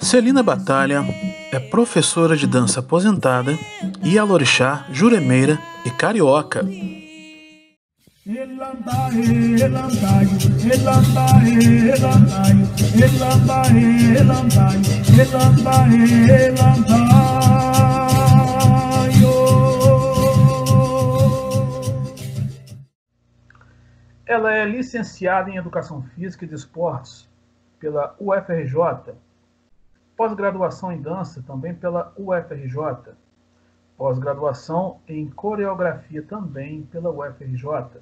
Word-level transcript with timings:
Celina 0.00 0.42
Batalha 0.42 1.04
é 1.52 1.60
professora 1.60 2.36
de 2.36 2.46
dança 2.46 2.80
aposentada, 2.80 3.56
Ialorixá, 4.02 4.86
juremeira 4.90 5.58
e 5.84 5.90
carioca. 5.90 6.66
Ela 24.26 24.54
é 24.54 24.64
licenciada 24.64 25.50
em 25.50 25.56
Educação 25.56 26.02
Física 26.14 26.44
e 26.44 26.48
de 26.48 26.54
Esportes 26.54 27.31
pela 27.82 28.14
UFRJ, 28.20 29.12
pós-graduação 30.16 30.92
em 30.92 31.02
Dança 31.02 31.42
também 31.44 31.74
pela 31.74 32.12
UFRJ, 32.16 33.12
pós-graduação 33.98 35.00
em 35.08 35.28
Coreografia 35.28 36.22
também 36.22 36.82
pela 36.82 37.10
UFRJ, 37.10 38.00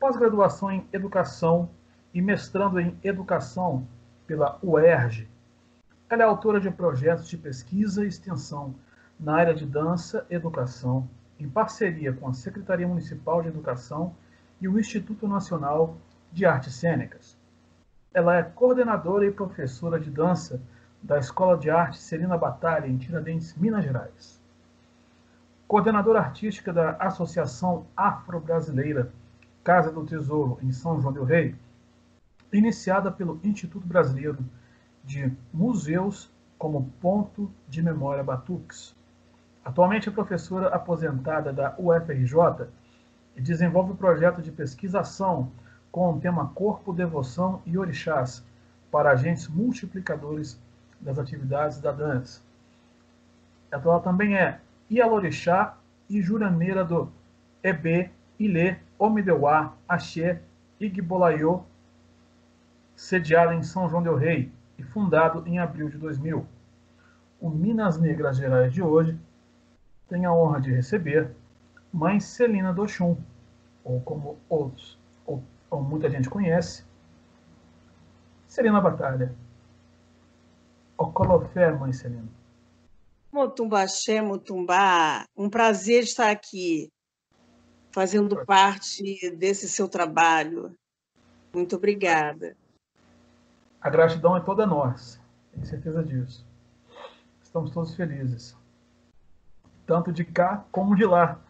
pós-graduação 0.00 0.72
em 0.72 0.84
Educação 0.92 1.70
e 2.12 2.20
mestrando 2.20 2.80
em 2.80 2.98
Educação 3.04 3.86
pela 4.26 4.58
UERJ. 4.60 5.28
Ela 6.08 6.22
é 6.24 6.26
autora 6.26 6.60
de 6.60 6.68
projetos 6.68 7.28
de 7.28 7.36
pesquisa 7.36 8.04
e 8.04 8.08
extensão 8.08 8.74
na 9.20 9.36
área 9.36 9.54
de 9.54 9.64
dança 9.64 10.26
e 10.28 10.34
educação, 10.34 11.08
em 11.38 11.48
parceria 11.48 12.12
com 12.12 12.26
a 12.26 12.34
Secretaria 12.34 12.88
Municipal 12.88 13.40
de 13.40 13.46
Educação 13.46 14.16
e 14.60 14.66
o 14.66 14.80
Instituto 14.80 15.28
Nacional 15.28 15.96
de 16.32 16.44
Artes 16.44 16.74
Cênicas. 16.74 17.38
Ela 18.12 18.38
é 18.38 18.42
coordenadora 18.42 19.24
e 19.24 19.30
professora 19.30 20.00
de 20.00 20.10
dança 20.10 20.60
da 21.00 21.18
Escola 21.18 21.56
de 21.56 21.70
Arte 21.70 21.98
Celina 21.98 22.36
Batalha, 22.36 22.88
em 22.88 22.98
Tiradentes, 22.98 23.54
Minas 23.54 23.84
Gerais. 23.84 24.40
Coordenadora 25.68 26.18
artística 26.18 26.72
da 26.72 26.96
Associação 26.96 27.86
Afro-Brasileira 27.96 29.12
Casa 29.62 29.92
do 29.92 30.04
Tesouro, 30.04 30.58
em 30.60 30.72
São 30.72 31.00
João 31.00 31.12
del 31.12 31.24
Rei, 31.24 31.54
iniciada 32.52 33.12
pelo 33.12 33.40
Instituto 33.44 33.86
Brasileiro 33.86 34.38
de 35.04 35.32
Museus 35.54 36.28
como 36.58 36.90
Ponto 37.00 37.48
de 37.68 37.80
Memória 37.80 38.24
Batuques. 38.24 38.92
Atualmente 39.64 40.08
é 40.08 40.12
professora 40.12 40.66
aposentada 40.74 41.52
da 41.52 41.76
UFRJ 41.78 42.66
e 43.36 43.40
desenvolve 43.40 43.92
o 43.92 43.96
projeto 43.96 44.42
de 44.42 44.50
pesquisação 44.50 45.52
com 45.90 46.12
o 46.12 46.20
tema 46.20 46.48
Corpo, 46.54 46.92
Devoção 46.92 47.62
e 47.66 47.76
Orixás 47.76 48.44
para 48.90 49.10
agentes 49.10 49.48
multiplicadores 49.48 50.60
das 51.00 51.18
atividades 51.18 51.80
da 51.80 51.92
dança. 51.92 52.42
Ela 53.70 54.00
também 54.00 54.36
é 54.36 54.60
Ialorixá 54.90 55.76
e 56.08 56.20
juraneira 56.20 56.84
do 56.84 57.10
Ebe, 57.62 58.10
Ilê, 58.38 58.76
Omideuá, 58.98 59.72
Axé, 59.88 60.40
Igbolaiô, 60.80 61.62
sediada 62.96 63.54
em 63.54 63.62
São 63.62 63.88
João 63.88 64.02
del 64.02 64.16
Rei 64.16 64.50
e 64.78 64.82
fundado 64.82 65.46
em 65.46 65.58
abril 65.58 65.88
de 65.88 65.96
2000. 65.98 66.44
O 67.40 67.48
Minas 67.48 67.98
Negras 67.98 68.36
Gerais 68.36 68.72
de 68.72 68.82
hoje 68.82 69.18
tem 70.08 70.26
a 70.26 70.32
honra 70.32 70.60
de 70.60 70.72
receber 70.72 71.30
Mãe 71.92 72.20
Celina 72.20 72.72
do 72.72 72.82
Oxum, 72.82 73.16
ou 73.84 74.00
como 74.00 74.38
outros, 74.48 74.98
ou, 75.24 75.42
ou 75.70 75.82
muita 75.82 76.10
gente 76.10 76.28
conhece, 76.28 76.84
Celina 78.46 78.80
Batalha. 78.80 79.34
Ocolofé, 80.98 81.70
Mãe 81.70 81.92
Celina. 81.92 82.28
Motumba 83.32 83.86
Xé, 83.86 84.20
Motumbá, 84.20 85.24
um 85.36 85.48
prazer 85.48 86.02
estar 86.02 86.30
aqui, 86.30 86.90
fazendo 87.92 88.44
parte 88.44 89.30
desse 89.36 89.68
seu 89.68 89.88
trabalho. 89.88 90.76
Muito 91.54 91.76
obrigada. 91.76 92.56
A 93.80 93.88
gratidão 93.88 94.36
é 94.36 94.40
toda 94.40 94.66
nossa, 94.66 95.20
tenho 95.52 95.64
certeza 95.64 96.02
disso. 96.02 96.44
Estamos 97.40 97.70
todos 97.70 97.94
felizes, 97.94 98.56
tanto 99.86 100.12
de 100.12 100.24
cá 100.24 100.64
como 100.72 100.96
de 100.96 101.04
lá. 101.04 101.40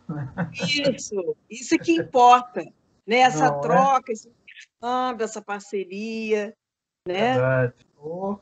Isso, 0.52 1.36
isso 1.48 1.74
é 1.74 1.78
que 1.78 1.92
importa, 1.92 2.62
né? 3.10 3.18
Essa 3.18 3.50
Não, 3.50 3.58
é? 3.58 3.60
troca, 3.60 4.12
é? 4.12 4.14
esse 4.14 4.28
intercâmbio, 4.28 5.24
essa 5.24 5.42
parceria, 5.42 6.56
né? 7.04 7.32
Verdade. 7.32 7.74
Oh. 8.00 8.38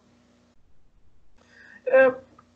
É, 1.87 2.11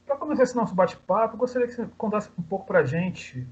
para 0.05 0.17
começar 0.17 0.43
esse 0.43 0.55
nosso 0.55 0.75
bate-papo, 0.75 1.39
gostaria 1.39 1.67
que 1.67 1.73
você 1.73 1.87
contasse 1.97 2.29
um 2.39 2.43
pouco 2.43 2.67
para 2.67 2.81
a 2.81 2.85
gente 2.85 3.49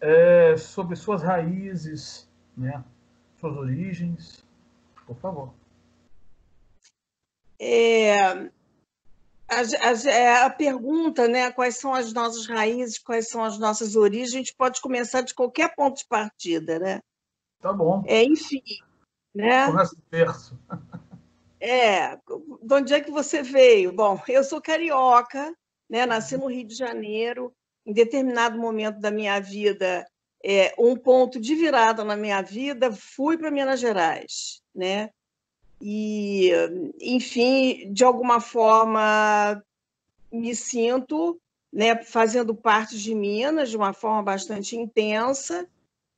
é, 0.00 0.56
sobre 0.56 0.96
suas 0.96 1.22
raízes, 1.22 2.26
né? 2.56 2.82
suas 3.38 3.54
origens, 3.58 4.42
por 5.06 5.16
favor. 5.16 5.52
É, 7.60 8.22
a, 8.22 8.46
a, 9.48 10.10
é, 10.10 10.42
a, 10.44 10.50
pergunta, 10.50 11.28
né, 11.28 11.52
quais 11.52 11.76
são 11.76 11.92
as 11.92 12.10
nossas 12.14 12.46
raízes, 12.46 12.98
quais 12.98 13.28
são 13.28 13.44
as 13.44 13.58
nossas 13.58 13.96
origens, 13.96 14.32
a 14.32 14.38
gente 14.38 14.54
pode 14.54 14.80
começar 14.80 15.20
de 15.20 15.34
qualquer 15.34 15.74
ponto 15.74 15.98
de 15.98 16.06
partida, 16.06 16.78
né? 16.78 17.02
Tá 17.66 17.72
bom. 17.72 18.04
É, 18.06 18.22
enfim, 18.22 18.62
né? 19.34 19.66
Começa 19.66 19.92
o 19.96 20.02
terço. 20.08 20.56
É, 21.58 22.14
de 22.14 22.74
onde 22.74 22.94
é 22.94 23.00
que 23.00 23.10
você 23.10 23.42
veio? 23.42 23.90
Bom, 23.92 24.22
eu 24.28 24.44
sou 24.44 24.60
carioca, 24.60 25.52
né? 25.90 26.06
Nasci 26.06 26.36
no 26.36 26.46
Rio 26.46 26.64
de 26.64 26.76
Janeiro. 26.76 27.52
Em 27.84 27.92
determinado 27.92 28.56
momento 28.56 29.00
da 29.00 29.10
minha 29.10 29.40
vida, 29.40 30.06
é, 30.44 30.72
um 30.78 30.94
ponto 30.94 31.40
de 31.40 31.56
virada 31.56 32.04
na 32.04 32.14
minha 32.14 32.40
vida, 32.40 32.92
fui 32.92 33.36
para 33.36 33.50
Minas 33.50 33.80
Gerais, 33.80 34.62
né? 34.72 35.10
E, 35.80 36.52
enfim, 37.00 37.92
de 37.92 38.04
alguma 38.04 38.38
forma, 38.38 39.60
me 40.30 40.54
sinto, 40.54 41.36
né, 41.72 41.96
fazendo 42.04 42.54
parte 42.54 42.96
de 42.96 43.12
Minas 43.12 43.70
de 43.70 43.76
uma 43.76 43.92
forma 43.92 44.22
bastante 44.22 44.76
intensa 44.76 45.68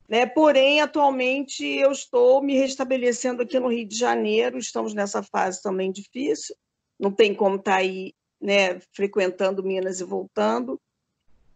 né? 0.08 0.24
Porém, 0.24 0.80
atualmente 0.80 1.64
eu 1.64 1.92
estou 1.92 2.42
me 2.42 2.54
restabelecendo 2.56 3.42
aqui 3.42 3.60
no 3.60 3.68
Rio 3.68 3.86
de 3.86 3.96
Janeiro, 3.96 4.58
estamos 4.58 4.94
nessa 4.94 5.22
fase 5.22 5.62
também 5.62 5.92
difícil, 5.92 6.56
não 6.98 7.12
tem 7.12 7.34
como 7.34 7.56
estar 7.56 7.72
tá 7.72 7.76
aí 7.78 8.14
né, 8.40 8.80
frequentando 8.94 9.62
Minas 9.62 10.00
e 10.00 10.04
voltando. 10.04 10.80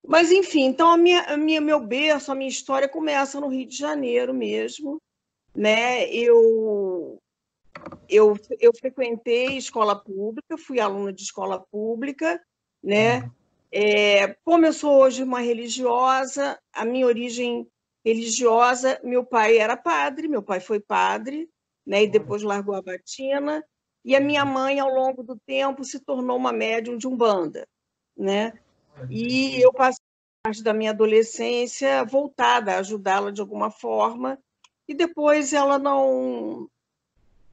Mas, 0.07 0.33
enfim, 0.33 0.65
então 0.65 0.91
a 0.91 0.97
minha, 0.97 1.23
a 1.23 1.37
minha, 1.37 1.61
meu 1.61 1.81
berço, 1.81 2.31
a 2.33 2.35
minha 2.35 2.51
história 2.51 2.89
começa 2.89 3.41
no 3.41 3.49
Rio 3.49 3.67
de 3.67 3.77
Janeiro 3.77 4.35
mesmo. 4.35 5.01
Né? 5.55 6.13
Eu, 6.13 7.19
eu, 8.09 8.37
eu 8.59 8.73
frequentei 8.75 9.57
escola 9.57 9.95
pública, 9.95 10.59
fui 10.59 10.81
aluna 10.81 11.13
de 11.13 11.23
escola 11.23 11.65
pública, 11.71 12.43
né? 12.83 13.21
Uhum. 13.21 13.31
É, 13.75 14.37
como 14.45 14.67
eu 14.67 14.73
sou 14.73 14.99
hoje 15.01 15.23
uma 15.23 15.41
religiosa, 15.41 16.59
a 16.73 16.85
minha 16.85 17.07
origem 17.07 17.67
religiosa. 18.05 19.01
Meu 19.03 19.25
pai 19.25 19.59
era 19.59 19.77
padre, 19.77 20.29
meu 20.29 20.43
pai 20.43 20.61
foi 20.61 20.81
padre, 20.81 21.49
né, 21.87 22.05
e 22.05 22.09
depois 22.09 22.43
largou 22.43 22.75
a 22.75 22.83
batina. 22.83 23.65
E 24.05 24.17
a 24.17 24.21
minha 24.21 24.45
mãe, 24.45 24.81
ao 24.81 24.93
longo 24.93 25.23
do 25.23 25.39
tempo, 25.47 25.85
se 25.85 26.01
tornou 26.01 26.37
uma 26.37 26.53
médium 26.53 26.97
de 26.97 27.07
umbanda, 27.07 27.67
né? 28.17 28.53
E 29.09 29.61
eu 29.63 29.73
passei 29.73 30.03
parte 30.43 30.63
da 30.63 30.75
minha 30.75 30.91
adolescência 30.91 32.05
voltada 32.05 32.73
a 32.73 32.79
ajudá-la 32.79 33.31
de 33.31 33.41
alguma 33.41 33.71
forma. 33.71 34.39
E 34.89 34.95
depois 34.95 35.53
ela 35.53 35.79
não 35.79 36.69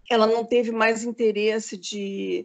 ela 0.09 0.25
não 0.25 0.43
teve 0.43 0.71
mais 0.71 1.03
interesse 1.03 1.77
de, 1.77 2.43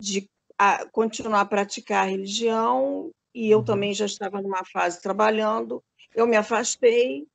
de 0.00 0.28
a, 0.58 0.84
continuar 0.86 1.42
a 1.42 1.46
praticar 1.46 2.04
a 2.04 2.10
religião 2.10 3.12
e 3.32 3.48
eu 3.48 3.58
uhum. 3.58 3.64
também 3.64 3.94
já 3.94 4.04
estava 4.04 4.42
numa 4.42 4.64
fase 4.64 5.00
trabalhando 5.00 5.80
eu 6.18 6.26
me 6.26 6.36
afastei. 6.36 7.26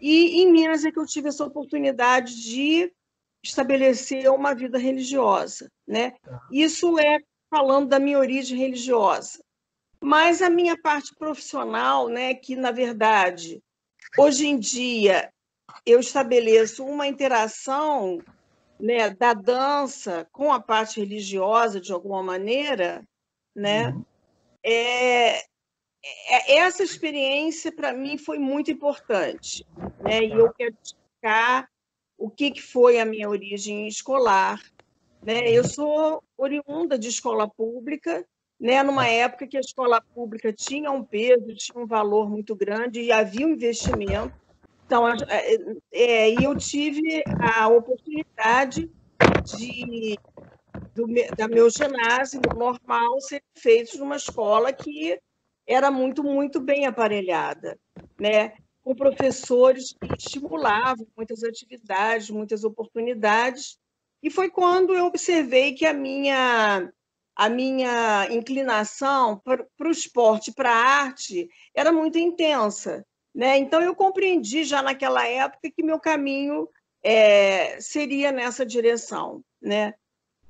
E 0.00 0.42
em 0.42 0.52
Minas 0.52 0.84
é 0.84 0.92
que 0.92 0.98
eu 0.98 1.06
tive 1.06 1.28
essa 1.28 1.44
oportunidade 1.44 2.42
de 2.42 2.92
estabelecer 3.42 4.30
uma 4.30 4.54
vida 4.54 4.78
religiosa. 4.78 5.70
Né? 5.86 6.12
Tá. 6.22 6.46
Isso 6.52 6.98
é 6.98 7.18
falando 7.50 7.88
da 7.88 7.98
minha 7.98 8.18
origem 8.18 8.58
religiosa. 8.58 9.42
Mas 10.00 10.42
a 10.42 10.50
minha 10.50 10.80
parte 10.80 11.14
profissional, 11.16 12.08
né, 12.08 12.34
que 12.34 12.54
na 12.54 12.70
verdade, 12.70 13.60
hoje 14.16 14.46
em 14.46 14.58
dia, 14.58 15.32
eu 15.84 15.98
estabeleço 15.98 16.84
uma 16.84 17.06
interação 17.06 18.22
né, 18.78 19.10
da 19.10 19.32
dança 19.32 20.28
com 20.30 20.52
a 20.52 20.60
parte 20.60 21.00
religiosa, 21.00 21.80
de 21.80 21.92
alguma 21.92 22.22
maneira, 22.22 23.02
né, 23.56 23.88
uhum. 23.88 24.04
é, 24.62 25.38
é, 25.38 25.44
essa 26.46 26.82
experiência 26.82 27.72
para 27.72 27.92
mim 27.92 28.16
foi 28.18 28.38
muito 28.38 28.70
importante, 28.70 29.66
né? 30.00 30.24
E 30.24 30.32
eu 30.32 30.52
quero 30.52 30.76
destacar 30.80 31.68
o 32.16 32.28
que, 32.28 32.50
que 32.50 32.62
foi 32.62 32.98
a 32.98 33.04
minha 33.04 33.28
origem 33.28 33.86
escolar, 33.86 34.60
Né? 35.22 35.50
Eu 35.50 35.64
sou 35.64 36.22
oriunda 36.36 36.98
de 36.98 37.08
escola 37.08 37.48
pública, 37.48 38.24
né? 38.58 38.82
numa 38.82 39.06
época 39.06 39.46
que 39.46 39.56
a 39.56 39.60
escola 39.60 40.00
pública 40.00 40.52
tinha 40.52 40.90
um 40.90 41.02
peso, 41.02 41.54
tinha 41.54 41.82
um 41.82 41.86
valor 41.86 42.30
muito 42.30 42.54
grande 42.54 43.00
e 43.00 43.12
havia 43.12 43.46
um 43.46 43.50
investimento. 43.50 44.32
Então, 44.86 45.08
é, 45.08 45.56
é, 45.92 46.44
eu 46.44 46.56
tive 46.56 47.22
a 47.40 47.68
oportunidade 47.68 48.90
de 49.56 50.16
do, 50.94 51.06
da 51.36 51.46
meu 51.46 51.68
ginásio 51.68 52.40
normal 52.56 53.20
ser 53.20 53.42
feito 53.56 53.98
numa 53.98 54.16
escola 54.16 54.72
que 54.72 55.18
era 55.68 55.90
muito, 55.90 56.24
muito 56.24 56.58
bem 56.58 56.86
aparelhada, 56.86 57.78
né? 58.18 58.54
com 58.88 58.94
professores 58.94 59.92
que 59.92 60.16
estimulavam 60.16 61.06
muitas 61.14 61.44
atividades, 61.44 62.30
muitas 62.30 62.64
oportunidades. 62.64 63.78
E 64.22 64.30
foi 64.30 64.48
quando 64.48 64.94
eu 64.94 65.04
observei 65.04 65.74
que 65.74 65.84
a 65.84 65.92
minha, 65.92 66.90
a 67.36 67.48
minha 67.50 68.26
inclinação 68.30 69.38
para 69.44 69.88
o 69.88 69.90
esporte, 69.90 70.52
para 70.52 70.70
a 70.70 71.02
arte, 71.02 71.50
era 71.74 71.92
muito 71.92 72.18
intensa. 72.18 73.04
Né? 73.34 73.58
Então, 73.58 73.82
eu 73.82 73.94
compreendi 73.94 74.64
já 74.64 74.82
naquela 74.82 75.26
época 75.28 75.70
que 75.70 75.82
meu 75.82 76.00
caminho 76.00 76.66
é, 77.02 77.78
seria 77.82 78.32
nessa 78.32 78.64
direção. 78.64 79.44
Né? 79.60 79.92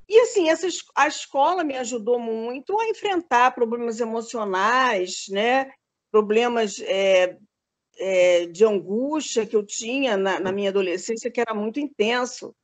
E 0.09 0.21
assim, 0.21 0.49
essa, 0.49 0.67
a 0.95 1.07
escola 1.07 1.63
me 1.63 1.77
ajudou 1.77 2.19
muito 2.19 2.79
a 2.81 2.89
enfrentar 2.89 3.55
problemas 3.55 4.01
emocionais, 4.01 5.27
né? 5.29 5.71
problemas 6.11 6.81
é, 6.81 7.37
é, 7.99 8.47
de 8.47 8.65
angústia 8.65 9.47
que 9.47 9.57
eu 9.57 9.65
tinha 9.65 10.17
na, 10.17 10.41
na, 10.41 10.53
minha 10.53 10.71
adolescência, 10.71 11.31
que 11.31 11.41
era 11.41 11.55
muito 11.55 11.81
intenso. 11.81 12.55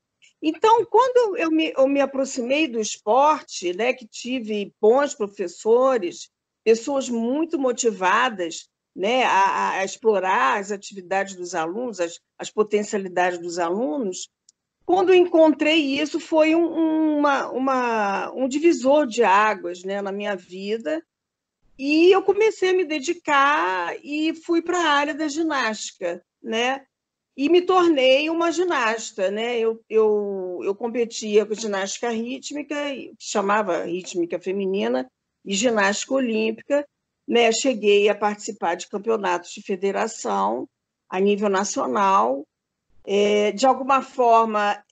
Então, 0.42 0.84
quando 0.86 1.36
eu 1.36 1.50
me, 1.50 1.72
eu 1.76 1.88
me 1.88 2.00
aproximei 2.00 2.68
do 2.68 2.80
esporte, 2.80 3.74
né, 3.74 3.92
que 3.92 4.06
tive 4.06 4.74
bons 4.80 5.14
professores, 5.14 6.28
pessoas 6.62 7.08
muito 7.08 7.58
motivadas 7.58 8.68
né, 8.94 9.24
a, 9.24 9.70
a 9.78 9.84
explorar 9.84 10.60
as 10.60 10.70
atividades 10.70 11.34
dos 11.34 11.54
alunos, 11.54 11.98
as, 11.98 12.20
as 12.38 12.50
potencialidades 12.50 13.38
dos 13.38 13.58
alunos, 13.58 14.28
quando 14.86 15.14
encontrei 15.14 16.00
isso, 16.00 16.20
foi 16.20 16.54
um, 16.54 17.18
uma, 17.18 17.50
uma, 17.50 18.32
um 18.32 18.46
divisor 18.46 19.06
de 19.06 19.24
águas 19.24 19.82
né, 19.82 20.02
na 20.02 20.12
minha 20.12 20.36
vida. 20.36 21.02
E 21.78 22.12
eu 22.12 22.22
comecei 22.22 22.70
a 22.70 22.74
me 22.74 22.84
dedicar 22.84 23.96
e 24.04 24.34
fui 24.34 24.62
para 24.62 24.78
a 24.78 24.90
área 24.90 25.14
da 25.14 25.26
ginástica, 25.26 26.22
né? 26.42 26.84
E 27.36 27.48
me 27.48 27.62
tornei 27.62 28.30
uma 28.30 28.52
ginasta, 28.52 29.30
né? 29.30 29.58
Eu, 29.58 29.82
eu, 29.88 30.60
eu 30.62 30.74
competia 30.74 31.44
com 31.44 31.54
ginástica 31.54 32.10
rítmica, 32.10 32.76
que 32.94 33.12
chamava 33.18 33.84
rítmica 33.84 34.38
feminina, 34.38 35.10
e 35.44 35.54
ginástica 35.54 36.14
olímpica, 36.14 36.86
né? 37.26 37.50
Cheguei 37.50 38.08
a 38.08 38.14
participar 38.14 38.76
de 38.76 38.88
campeonatos 38.88 39.50
de 39.50 39.62
federação 39.62 40.68
a 41.08 41.18
nível 41.18 41.48
nacional, 41.48 42.46
é, 43.06 43.52
de 43.52 43.66
alguma 43.66 44.02
forma, 44.02 44.82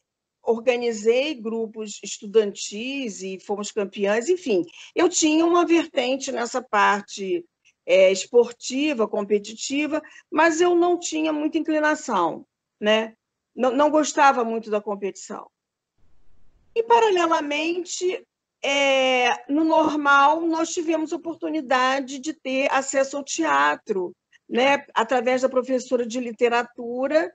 organizei 0.42 1.34
grupos 1.34 2.00
estudantis 2.02 3.22
e 3.22 3.38
fomos 3.38 3.70
campeãs, 3.70 4.28
enfim, 4.28 4.64
eu 4.94 5.08
tinha 5.08 5.46
uma 5.46 5.64
vertente 5.64 6.32
nessa 6.32 6.60
parte 6.60 7.44
é, 7.86 8.10
esportiva, 8.10 9.08
competitiva, 9.08 10.02
mas 10.30 10.60
eu 10.60 10.74
não 10.74 10.98
tinha 10.98 11.32
muita 11.32 11.58
inclinação, 11.58 12.46
né? 12.80 13.14
não, 13.54 13.70
não 13.70 13.90
gostava 13.90 14.44
muito 14.44 14.70
da 14.70 14.80
competição. 14.80 15.48
E, 16.74 16.82
paralelamente, 16.82 18.26
é, 18.62 19.44
no 19.52 19.64
normal, 19.64 20.40
nós 20.42 20.72
tivemos 20.72 21.12
oportunidade 21.12 22.18
de 22.18 22.32
ter 22.32 22.72
acesso 22.72 23.16
ao 23.16 23.24
teatro, 23.24 24.14
né? 24.48 24.84
através 24.94 25.42
da 25.42 25.48
professora 25.48 26.06
de 26.06 26.18
literatura, 26.18 27.32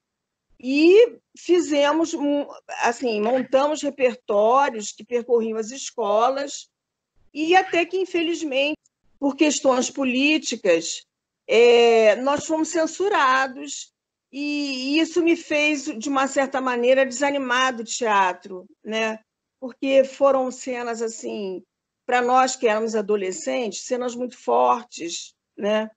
e 0.60 1.20
fizemos, 1.38 2.16
assim, 2.82 3.22
montamos 3.22 3.82
repertórios 3.82 4.92
que 4.92 5.06
percorriam 5.06 5.58
as 5.58 5.72
escolas 5.72 6.68
e 7.34 7.56
até 7.56 7.86
que, 7.86 7.98
infelizmente, 7.98 8.80
por 9.20 9.36
questões 9.36 9.90
políticas, 9.90 11.04
é, 11.48 12.16
nós 12.18 12.46
fomos 12.46 12.70
censurados 12.70 13.94
e 14.32 15.00
isso 15.00 15.24
me 15.24 15.36
fez, 15.36 15.86
de 15.86 16.10
uma 16.10 16.28
certa 16.28 16.60
maneira, 16.60 17.06
desanimar 17.06 17.76
do 17.76 17.84
teatro, 17.84 18.66
né? 18.84 19.20
Porque 19.60 20.04
foram 20.04 20.52
cenas 20.52 21.02
assim, 21.02 21.64
para 22.06 22.22
nós 22.22 22.56
que 22.56 22.68
éramos 22.68 22.96
adolescentes, 22.96 23.86
cenas 23.86 24.16
muito 24.16 24.38
fortes, 24.38 25.34
né? 25.56 25.90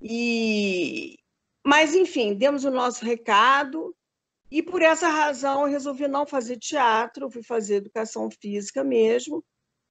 E, 0.00 1.16
mas, 1.64 1.94
enfim, 1.94 2.34
demos 2.34 2.64
o 2.64 2.70
nosso 2.70 3.04
recado 3.04 3.94
e, 4.50 4.62
por 4.62 4.82
essa 4.82 5.08
razão, 5.08 5.62
eu 5.62 5.72
resolvi 5.72 6.08
não 6.08 6.26
fazer 6.26 6.58
teatro, 6.58 7.30
fui 7.30 7.42
fazer 7.42 7.76
educação 7.76 8.28
física 8.30 8.82
mesmo. 8.82 9.44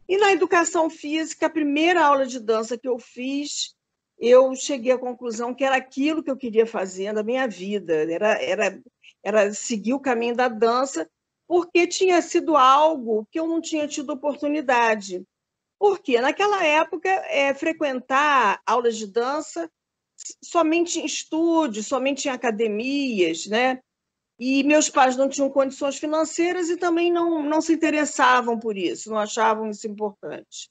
E 0.08 0.18
na 0.18 0.32
educação 0.32 0.90
física, 0.90 1.46
a 1.46 1.50
primeira 1.50 2.06
aula 2.06 2.28
de 2.28 2.40
dança 2.40 2.78
que 2.78 2.88
eu 2.88 3.00
fiz, 3.00 3.74
eu 4.20 4.54
cheguei 4.54 4.92
à 4.92 4.98
conclusão 4.98 5.54
que 5.54 5.64
era 5.64 5.78
aquilo 5.78 6.22
que 6.22 6.30
eu 6.30 6.38
queria 6.38 6.66
fazer 6.66 7.14
na 7.14 7.24
minha 7.24 7.48
vida, 7.48 7.96
era, 8.12 8.34
era, 8.42 8.82
era 9.24 9.54
seguir 9.54 9.94
o 9.94 10.00
caminho 10.00 10.36
da 10.36 10.48
dança, 10.48 11.10
porque 11.48 11.88
tinha 11.88 12.22
sido 12.22 12.56
algo 12.56 13.26
que 13.32 13.40
eu 13.40 13.48
não 13.48 13.62
tinha 13.62 13.88
tido 13.88 14.12
oportunidade. 14.12 15.24
Porque 15.80 16.22
naquela 16.22 16.64
época, 16.64 17.10
é, 17.10 17.54
frequentar 17.54 18.62
aulas 18.66 18.98
de 18.98 19.08
dança 19.08 19.72
somente 20.44 21.00
em 21.00 21.06
estúdios, 21.06 21.88
somente 21.88 22.28
em 22.28 22.32
academias, 22.32 23.46
né? 23.48 23.82
E 24.40 24.64
meus 24.64 24.90
pais 24.90 25.16
não 25.16 25.30
tinham 25.30 25.50
condições 25.50 25.98
financeiras 25.98 26.70
e 26.70 26.78
também 26.78 27.12
não, 27.12 27.44
não 27.44 27.62
se 27.62 27.74
interessavam 27.74 28.58
por 28.58 28.76
isso, 28.76 29.12
não 29.12 29.20
achavam 29.20 29.70
isso 29.70 29.88
importante. 29.88 30.70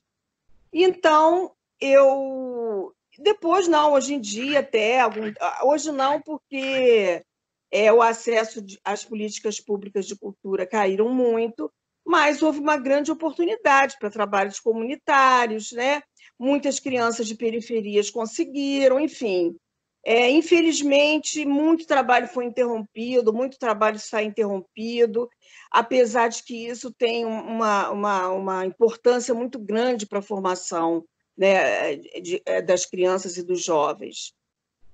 Então, 0.72 1.52
eu. 1.80 2.94
Depois, 3.18 3.68
não, 3.68 3.92
hoje 3.92 4.14
em 4.14 4.20
dia, 4.20 4.60
até. 4.60 5.00
Algum... 5.00 5.32
Hoje 5.64 5.92
não, 5.92 6.20
porque 6.20 7.24
é, 7.70 7.92
o 7.92 8.02
acesso 8.02 8.64
às 8.84 9.04
políticas 9.04 9.60
públicas 9.60 10.06
de 10.06 10.16
cultura 10.16 10.66
caíram 10.66 11.08
muito, 11.08 11.72
mas 12.04 12.42
houve 12.42 12.58
uma 12.58 12.76
grande 12.76 13.12
oportunidade 13.12 13.96
para 13.98 14.10
trabalhos 14.10 14.58
comunitários, 14.58 15.70
né? 15.72 16.02
Muitas 16.40 16.80
crianças 16.80 17.28
de 17.28 17.34
periferias 17.34 18.08
conseguiram, 18.08 18.98
enfim. 18.98 19.54
É, 20.02 20.30
infelizmente, 20.30 21.44
muito 21.44 21.86
trabalho 21.86 22.26
foi 22.26 22.46
interrompido, 22.46 23.30
muito 23.30 23.58
trabalho 23.58 23.96
está 23.96 24.22
interrompido, 24.22 25.28
apesar 25.70 26.28
de 26.28 26.42
que 26.42 26.66
isso 26.66 26.90
tem 26.90 27.26
uma, 27.26 27.90
uma, 27.90 28.28
uma 28.30 28.64
importância 28.64 29.34
muito 29.34 29.58
grande 29.58 30.06
para 30.06 30.20
a 30.20 30.22
formação 30.22 31.04
né, 31.36 31.96
de, 31.96 32.40
é, 32.46 32.62
das 32.62 32.86
crianças 32.86 33.36
e 33.36 33.42
dos 33.42 33.62
jovens. 33.62 34.32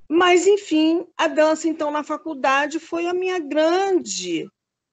Mas, 0.08 0.48
enfim, 0.48 1.06
a 1.16 1.28
dança, 1.28 1.68
então, 1.68 1.92
na 1.92 2.02
faculdade 2.02 2.80
foi 2.80 3.06
a 3.06 3.14
minha 3.14 3.38
grande, 3.38 4.48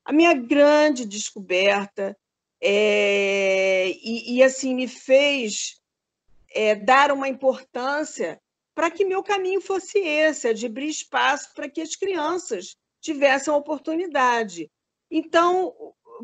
a 0.05 0.13
minha 0.13 0.33
grande 0.35 1.03
descoberta, 1.03 2.15
é, 2.61 3.89
e, 3.89 4.35
e, 4.35 4.43
assim, 4.43 4.75
me 4.75 4.87
fez 4.87 5.81
é, 6.53 6.75
dar 6.75 7.11
uma 7.11 7.27
importância 7.27 8.39
para 8.75 8.89
que 8.89 9.05
meu 9.05 9.23
caminho 9.23 9.61
fosse 9.61 9.99
esse, 9.99 10.53
de 10.53 10.65
abrir 10.65 10.87
espaço 10.87 11.53
para 11.53 11.69
que 11.69 11.81
as 11.81 11.95
crianças 11.95 12.75
tivessem 13.01 13.53
a 13.53 13.57
oportunidade. 13.57 14.69
Então, 15.11 15.73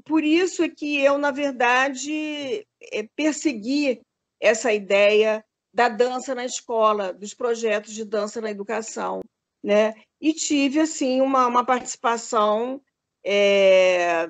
por 0.06 0.24
isso 0.24 0.64
é 0.64 0.70
que 0.70 1.00
eu, 1.00 1.18
na 1.18 1.32
verdade, 1.32 2.66
é, 2.92 3.04
persegui 3.16 4.02
essa 4.40 4.74
ideia 4.74 5.44
da 5.74 5.90
dança 5.90 6.34
na 6.34 6.46
escola, 6.46 7.14
dos 7.14 7.34
projetos 7.34 7.94
de 7.94 8.04
dança 8.04 8.42
na 8.42 8.50
educação, 8.50 9.22
né? 9.64 9.94
E 10.20 10.34
tive 10.34 10.80
assim 10.80 11.22
uma, 11.22 11.48
uma 11.48 11.66
participação, 11.66 12.82
é, 13.24 14.28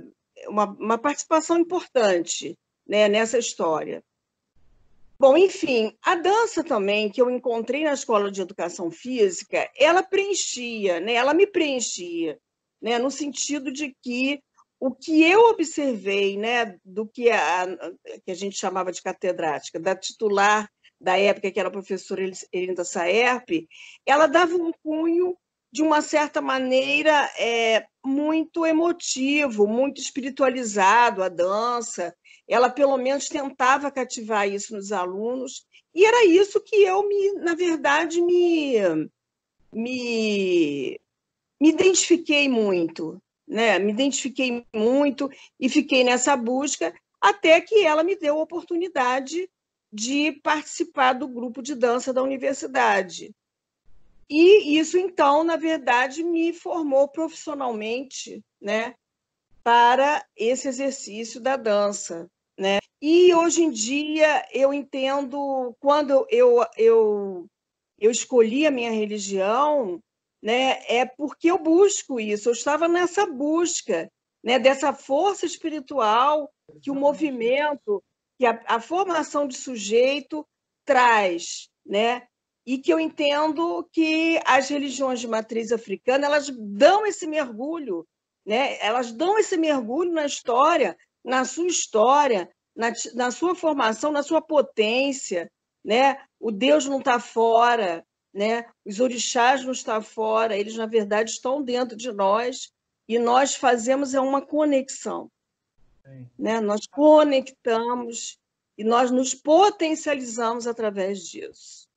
uma, 0.47 0.65
uma 0.65 0.97
participação 0.97 1.57
importante 1.57 2.57
né, 2.85 3.07
nessa 3.07 3.37
história. 3.37 4.03
Bom, 5.19 5.35
enfim, 5.35 5.93
a 6.01 6.15
dança 6.15 6.63
também, 6.63 7.09
que 7.09 7.21
eu 7.21 7.29
encontrei 7.29 7.83
na 7.83 7.91
escola 7.91 8.31
de 8.31 8.41
educação 8.41 8.89
física, 8.89 9.69
ela 9.75 10.01
preenchia, 10.01 11.01
né? 11.01 11.13
ela 11.13 11.33
me 11.33 11.45
preenchia, 11.45 12.39
né? 12.81 12.97
no 12.97 13.11
sentido 13.11 13.69
de 13.69 13.93
que 14.01 14.41
o 14.79 14.95
que 14.95 15.21
eu 15.21 15.49
observei 15.49 16.37
né, 16.37 16.77
do 16.85 17.05
que 17.05 17.29
a, 17.29 17.67
que 18.25 18.31
a 18.31 18.33
gente 18.33 18.55
chamava 18.55 18.93
de 18.93 19.01
catedrática, 19.01 19.77
da 19.77 19.93
titular 19.93 20.69
da 21.01 21.19
época, 21.19 21.51
que 21.51 21.59
era 21.59 21.67
a 21.67 21.71
professora 21.71 22.21
Elinda 22.53 22.85
Saerp, 22.85 23.67
ela 24.05 24.25
dava 24.25 24.55
um 24.55 24.71
cunho, 24.81 25.37
de 25.71 25.83
uma 25.83 26.01
certa 26.01 26.41
maneira, 26.41 27.29
é, 27.37 27.85
muito 28.03 28.65
emotivo, 28.65 29.67
muito 29.67 30.01
espiritualizado 30.01 31.21
a 31.21 31.29
dança. 31.29 32.15
Ela, 32.49 32.69
pelo 32.69 32.97
menos, 32.97 33.29
tentava 33.29 33.91
cativar 33.91 34.49
isso 34.49 34.75
nos 34.75 34.91
alunos, 34.91 35.67
e 35.93 36.03
era 36.03 36.25
isso 36.25 36.59
que 36.59 36.77
eu, 36.77 37.07
me, 37.07 37.33
na 37.33 37.53
verdade, 37.53 38.19
me, 38.21 38.73
me, 39.71 40.99
me 41.61 41.69
identifiquei 41.69 42.49
muito. 42.49 43.21
Né? 43.47 43.77
Me 43.77 43.91
identifiquei 43.91 44.65
muito 44.73 45.29
e 45.59 45.69
fiquei 45.69 46.03
nessa 46.03 46.35
busca 46.35 46.93
até 47.21 47.61
que 47.61 47.85
ela 47.85 48.03
me 48.03 48.15
deu 48.15 48.39
a 48.39 48.43
oportunidade 48.43 49.49
de 49.91 50.33
participar 50.43 51.13
do 51.13 51.27
grupo 51.27 51.61
de 51.61 51.75
dança 51.75 52.13
da 52.13 52.23
universidade. 52.23 53.31
E 54.29 54.77
isso, 54.77 54.97
então, 54.97 55.43
na 55.43 55.55
verdade, 55.55 56.23
me 56.23 56.53
formou 56.53 57.07
profissionalmente 57.07 58.43
né, 58.61 58.93
para 59.63 60.23
esse 60.35 60.67
exercício 60.67 61.41
da 61.41 61.57
dança. 61.57 62.29
Né? 62.59 62.79
E 63.01 63.33
hoje 63.33 63.63
em 63.63 63.71
dia 63.71 64.45
eu 64.51 64.73
entendo, 64.73 65.73
quando 65.79 66.27
eu, 66.29 66.57
eu, 66.75 67.47
eu 67.97 68.11
escolhi 68.11 68.67
a 68.67 68.71
minha 68.71 68.91
religião, 68.91 70.01
né, 70.43 70.81
é 70.85 71.05
porque 71.05 71.49
eu 71.49 71.57
busco 71.57 72.19
isso, 72.19 72.49
eu 72.49 72.53
estava 72.53 72.85
nessa 72.89 73.25
busca 73.25 74.11
né, 74.43 74.59
dessa 74.59 74.91
força 74.91 75.45
espiritual 75.45 76.51
que 76.81 76.91
o 76.91 76.95
movimento, 76.95 78.03
que 78.37 78.45
a, 78.45 78.61
a 78.67 78.81
formação 78.81 79.47
de 79.47 79.55
sujeito 79.55 80.45
traz, 80.85 81.69
né? 81.85 82.27
e 82.69 82.77
que 82.77 82.93
eu 82.93 82.99
entendo 82.99 83.87
que 83.91 84.39
as 84.45 84.69
religiões 84.69 85.19
de 85.19 85.27
matriz 85.27 85.71
africana 85.71 86.27
elas 86.27 86.49
dão 86.51 87.03
esse 87.05 87.25
mergulho, 87.25 88.05
né? 88.45 88.77
Elas 88.79 89.11
dão 89.11 89.39
esse 89.39 89.57
mergulho 89.57 90.11
na 90.11 90.25
história, 90.25 90.95
na 91.29 91.45
sua 91.45 91.67
história, 91.67 92.49
na, 92.75 92.91
na 93.13 93.29
sua 93.29 93.53
formação, 93.53 94.11
na 94.11 94.23
sua 94.23 94.41
potência, 94.41 95.49
né? 95.85 96.25
O 96.39 96.51
Deus 96.51 96.87
não 96.87 96.97
está 96.97 97.19
fora, 97.19 98.03
né? 98.33 98.65
Os 98.83 98.99
orixás 98.99 99.63
não 99.63 99.71
estão 99.71 100.01
fora, 100.01 100.57
eles 100.57 100.75
na 100.75 100.87
verdade 100.87 101.29
estão 101.29 101.61
dentro 101.61 101.95
de 101.95 102.11
nós 102.11 102.71
e 103.07 103.19
nós 103.19 103.55
fazemos 103.55 104.15
é 104.15 104.19
uma 104.19 104.41
conexão, 104.41 105.31
né? 106.37 106.59
Nós 106.59 106.87
conectamos 106.87 108.39
e 108.75 108.83
nós 108.83 109.11
nos 109.11 109.35
potencializamos 109.35 110.65
através 110.65 111.27
disso. 111.27 111.87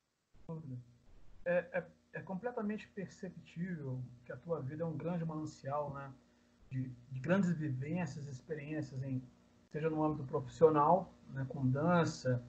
É, 1.43 1.65
é, 1.73 1.83
é, 2.13 2.21
completamente 2.21 2.87
perceptível 2.89 3.99
que 4.25 4.31
a 4.31 4.37
tua 4.37 4.61
vida 4.61 4.83
é 4.83 4.85
um 4.85 4.95
grande 4.95 5.25
manancial, 5.25 5.91
né? 5.91 6.13
De, 6.73 6.89
de 7.11 7.19
grandes 7.19 7.51
vivências, 7.51 8.25
experiências, 8.25 9.03
em, 9.03 9.21
seja 9.71 9.91
no 9.91 10.03
âmbito 10.03 10.23
profissional, 10.23 11.13
né, 11.31 11.45
com 11.47 11.63
dança, 11.67 12.43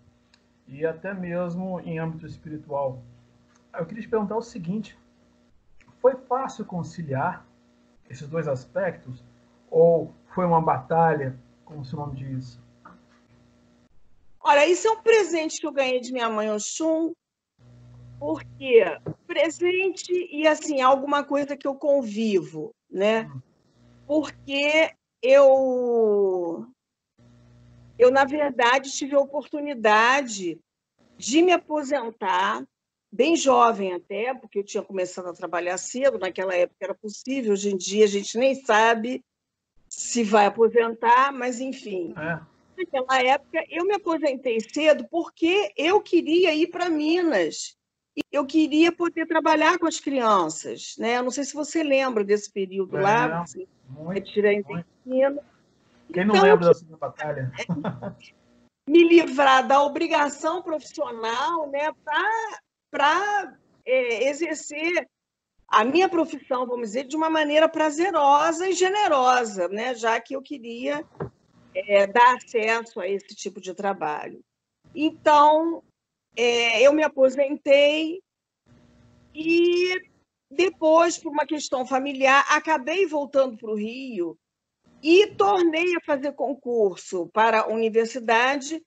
e 0.67 0.87
até 0.87 1.13
mesmo 1.13 1.79
em 1.81 1.99
âmbito 1.99 2.27
espiritual. 2.27 3.03
Eu 3.79 3.85
queria 3.85 4.03
te 4.03 4.09
perguntar 4.09 4.39
o 4.39 4.43
seguinte: 4.43 4.99
foi 6.01 6.17
fácil 6.17 6.65
conciliar 6.65 7.47
esses 8.09 8.27
dois 8.27 8.49
aspectos? 8.49 9.23
Ou 9.71 10.15
foi 10.35 10.47
uma 10.47 10.63
batalha, 10.63 11.39
como 11.63 11.81
o 11.81 11.85
seu 11.85 11.99
nome 11.99 12.17
diz? 12.17 12.59
Olha, 14.41 14.67
isso 14.67 14.89
é 14.89 14.91
um 14.91 15.03
presente 15.03 15.61
que 15.61 15.67
eu 15.67 15.73
ganhei 15.73 16.01
de 16.01 16.13
minha 16.13 16.31
mãe 16.31 16.51
Oxum, 16.51 17.13
porque 18.19 18.85
presente 19.27 20.13
e 20.31 20.47
assim 20.47 20.81
alguma 20.81 21.23
coisa 21.23 21.59
que 21.59 21.67
eu 21.67 21.75
convivo, 21.75 22.75
né? 22.91 23.31
Porque 24.07 24.93
eu 25.23 26.67
eu 27.99 28.11
na 28.11 28.25
verdade 28.25 28.91
tive 28.91 29.15
a 29.15 29.21
oportunidade 29.21 30.61
de 31.17 31.43
me 31.43 31.53
aposentar 31.53 32.67
bem 33.11 33.37
jovem 33.37 33.95
até, 33.95 34.35
porque 34.35 34.59
eu 34.59 34.65
tinha 34.65 34.83
começado 34.83 35.29
a 35.29 35.33
trabalhar 35.33 35.79
cedo, 35.79 36.19
naquela 36.19 36.55
época 36.55 36.85
era 36.85 36.95
possível, 36.95 37.53
hoje 37.53 37.71
em 37.71 37.77
dia 37.77 38.05
a 38.05 38.09
gente 38.09 38.37
nem 38.37 38.57
sabe 38.57 39.25
se 39.89 40.25
vai 40.25 40.47
aposentar, 40.47 41.33
mas 41.33 41.61
enfim. 41.61 42.13
É. 42.19 42.41
Naquela 42.77 43.23
época 43.23 43.65
eu 43.71 43.85
me 43.85 43.95
aposentei 43.95 44.59
cedo 44.61 45.07
porque 45.09 45.73
eu 45.77 46.01
queria 46.01 46.53
ir 46.53 46.67
para 46.67 46.91
Minas 46.91 47.77
eu 48.31 48.47
queria 48.47 48.93
poder 48.93 49.27
trabalhar 49.27 49.79
com 49.79 49.87
as 49.87 49.99
crianças, 49.99 50.95
né? 50.99 51.19
Eu 51.19 51.25
não 51.25 51.31
sei 51.31 51.45
se 51.45 51.55
você 51.55 51.83
lembra 51.83 52.23
desse 52.25 52.51
período 52.51 52.97
é, 52.97 53.01
lá, 53.01 53.47
você 53.47 53.67
retira 54.09 54.53
intestino. 54.53 55.41
Quem 56.13 56.25
não 56.25 56.35
então, 56.35 56.43
lembra 56.43 56.67
da 56.67 56.75
segunda 56.75 56.99
batalha? 56.99 57.53
me 58.87 59.03
livrar 59.03 59.67
da 59.67 59.83
obrigação 59.83 60.63
profissional, 60.63 61.71
né, 61.71 61.91
para 62.91 63.57
é, 63.85 64.29
exercer 64.29 65.09
a 65.67 65.85
minha 65.85 66.09
profissão, 66.09 66.67
vamos 66.67 66.89
dizer, 66.89 67.05
de 67.05 67.17
uma 67.17 67.31
maneira 67.31 67.69
prazerosa 67.69 68.69
e 68.69 68.75
generosa, 68.75 69.69
né, 69.69 69.95
já 69.95 70.21
que 70.21 70.37
eu 70.37 70.43
queria 70.43 71.05
é, 71.75 72.07
dar 72.07 72.37
acesso 72.37 73.01
a 73.01 73.09
esse 73.09 73.35
tipo 73.35 73.61
de 73.61 73.75
trabalho. 73.75 74.41
Então, 74.95 75.83
é, 76.37 76.83
eu 76.83 76.93
me 76.93 77.03
aposentei 77.03 78.23
e 79.35 80.01
depois, 80.51 81.19
por 81.19 81.33
uma 81.33 81.47
questão 81.47 81.87
familiar, 81.87 82.45
acabei 82.49 83.07
voltando 83.07 83.57
para 83.57 83.71
o 83.71 83.77
Rio 83.77 84.39
e 85.03 85.27
tornei 85.27 85.97
a 85.97 86.01
fazer 86.01 86.33
concurso 86.33 87.29
para 87.33 87.63
a 87.63 87.69
universidade 87.69 88.83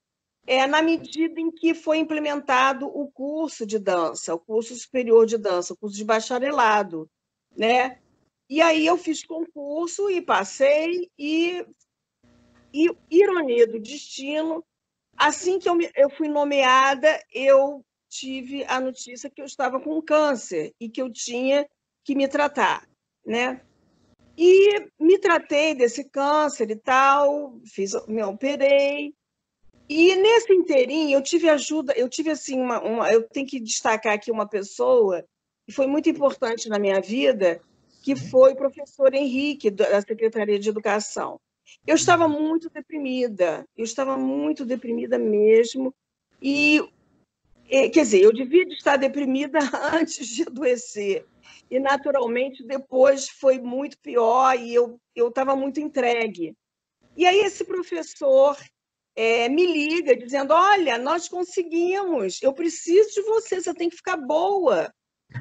é, 0.48 0.66
na 0.66 0.82
medida 0.82 1.42
em 1.42 1.52
que 1.52 1.74
foi 1.74 1.98
implementado 1.98 2.88
o 2.88 3.12
curso 3.12 3.66
de 3.66 3.78
dança, 3.78 4.34
o 4.34 4.40
curso 4.40 4.74
superior 4.76 5.26
de 5.26 5.38
dança, 5.38 5.74
o 5.74 5.78
curso 5.78 5.98
de 5.98 6.06
bacharelado, 6.06 7.10
né? 7.56 8.00
E 8.50 8.62
aí 8.62 8.86
eu 8.86 8.98
fiz 8.98 9.26
concurso 9.26 10.10
e 10.10 10.22
passei 10.22 11.12
e, 11.20 11.66
e 12.74 12.90
ironia 13.12 13.68
do 13.68 13.78
destino, 13.78 14.64
Assim 15.18 15.58
que 15.58 15.68
eu, 15.68 15.74
me, 15.74 15.90
eu 15.96 16.10
fui 16.12 16.28
nomeada, 16.28 17.20
eu 17.34 17.84
tive 18.08 18.64
a 18.66 18.80
notícia 18.80 19.30
que 19.30 19.42
eu 19.42 19.46
estava 19.46 19.80
com 19.80 20.02
câncer 20.02 20.74
e 20.80 20.88
que 20.88 21.02
eu 21.02 21.12
tinha 21.12 21.68
que 22.06 22.16
me 22.16 22.28
tratar, 22.28 22.88
né? 23.26 23.62
E 24.38 24.88
me 25.00 25.18
tratei 25.18 25.74
desse 25.74 26.04
câncer 26.04 26.70
e 26.70 26.76
tal, 26.76 27.60
fiz, 27.66 27.94
me 28.08 28.24
operei. 28.24 29.14
E 29.90 30.16
nesse 30.16 30.54
inteirinho 30.54 31.18
eu 31.18 31.24
tive 31.24 31.50
ajuda, 31.50 31.94
eu 31.98 32.08
tive 32.08 32.30
assim 32.30 32.60
uma, 32.60 32.80
uma 32.82 33.12
eu 33.12 33.28
tenho 33.28 33.48
que 33.48 33.60
destacar 33.60 34.14
aqui 34.14 34.32
uma 34.32 34.48
pessoa 34.48 35.26
que 35.66 35.74
foi 35.74 35.88
muito 35.88 36.10
importante 36.10 36.70
na 36.70 36.78
minha 36.78 37.02
vida, 37.02 37.60
que 38.04 38.16
foi 38.16 38.54
o 38.54 38.56
professor 38.56 39.14
Henrique 39.14 39.72
da 39.72 40.00
Secretaria 40.02 40.60
de 40.60 40.70
Educação. 40.70 41.40
Eu 41.86 41.96
estava 41.96 42.28
muito 42.28 42.70
deprimida, 42.70 43.66
eu 43.78 43.84
estava 43.84 44.18
muito 44.18 44.66
deprimida 44.66 45.18
mesmo. 45.18 45.94
E, 46.42 46.82
quer 47.70 47.90
dizer, 47.90 48.22
eu 48.22 48.34
devia 48.34 48.64
estar 48.70 48.98
deprimida 48.98 49.60
antes 49.94 50.28
de 50.28 50.44
adoecer. 50.44 51.26
E, 51.70 51.80
naturalmente, 51.80 52.66
depois 52.66 53.30
foi 53.30 53.60
muito 53.60 53.98
pior 54.00 54.58
e 54.58 54.74
eu 54.74 55.00
estava 55.16 55.56
muito 55.56 55.80
entregue. 55.80 56.56
E 57.16 57.26
aí, 57.26 57.40
esse 57.40 57.64
professor 57.64 58.58
é, 59.18 59.50
me 59.50 59.66
liga 59.66 60.16
dizendo: 60.16 60.54
Olha, 60.54 60.98
nós 60.98 61.28
conseguimos, 61.28 62.40
eu 62.42 62.54
preciso 62.54 63.10
de 63.16 63.22
você, 63.24 63.60
você 63.60 63.74
tem 63.74 63.90
que 63.90 63.96
ficar 63.96 64.16
boa. 64.16 64.94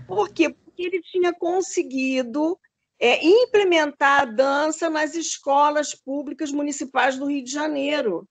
Por 0.06 0.32
quê? 0.32 0.48
Porque 0.48 0.82
ele 0.82 1.02
tinha 1.02 1.32
conseguido 1.32 2.58
é, 2.98 3.24
implementar 3.24 4.22
a 4.22 4.24
dança 4.24 4.88
nas 4.88 5.14
escolas 5.14 5.94
públicas 5.94 6.50
municipais 6.50 7.18
do 7.18 7.26
Rio 7.26 7.44
de 7.44 7.50
Janeiro. 7.50 8.26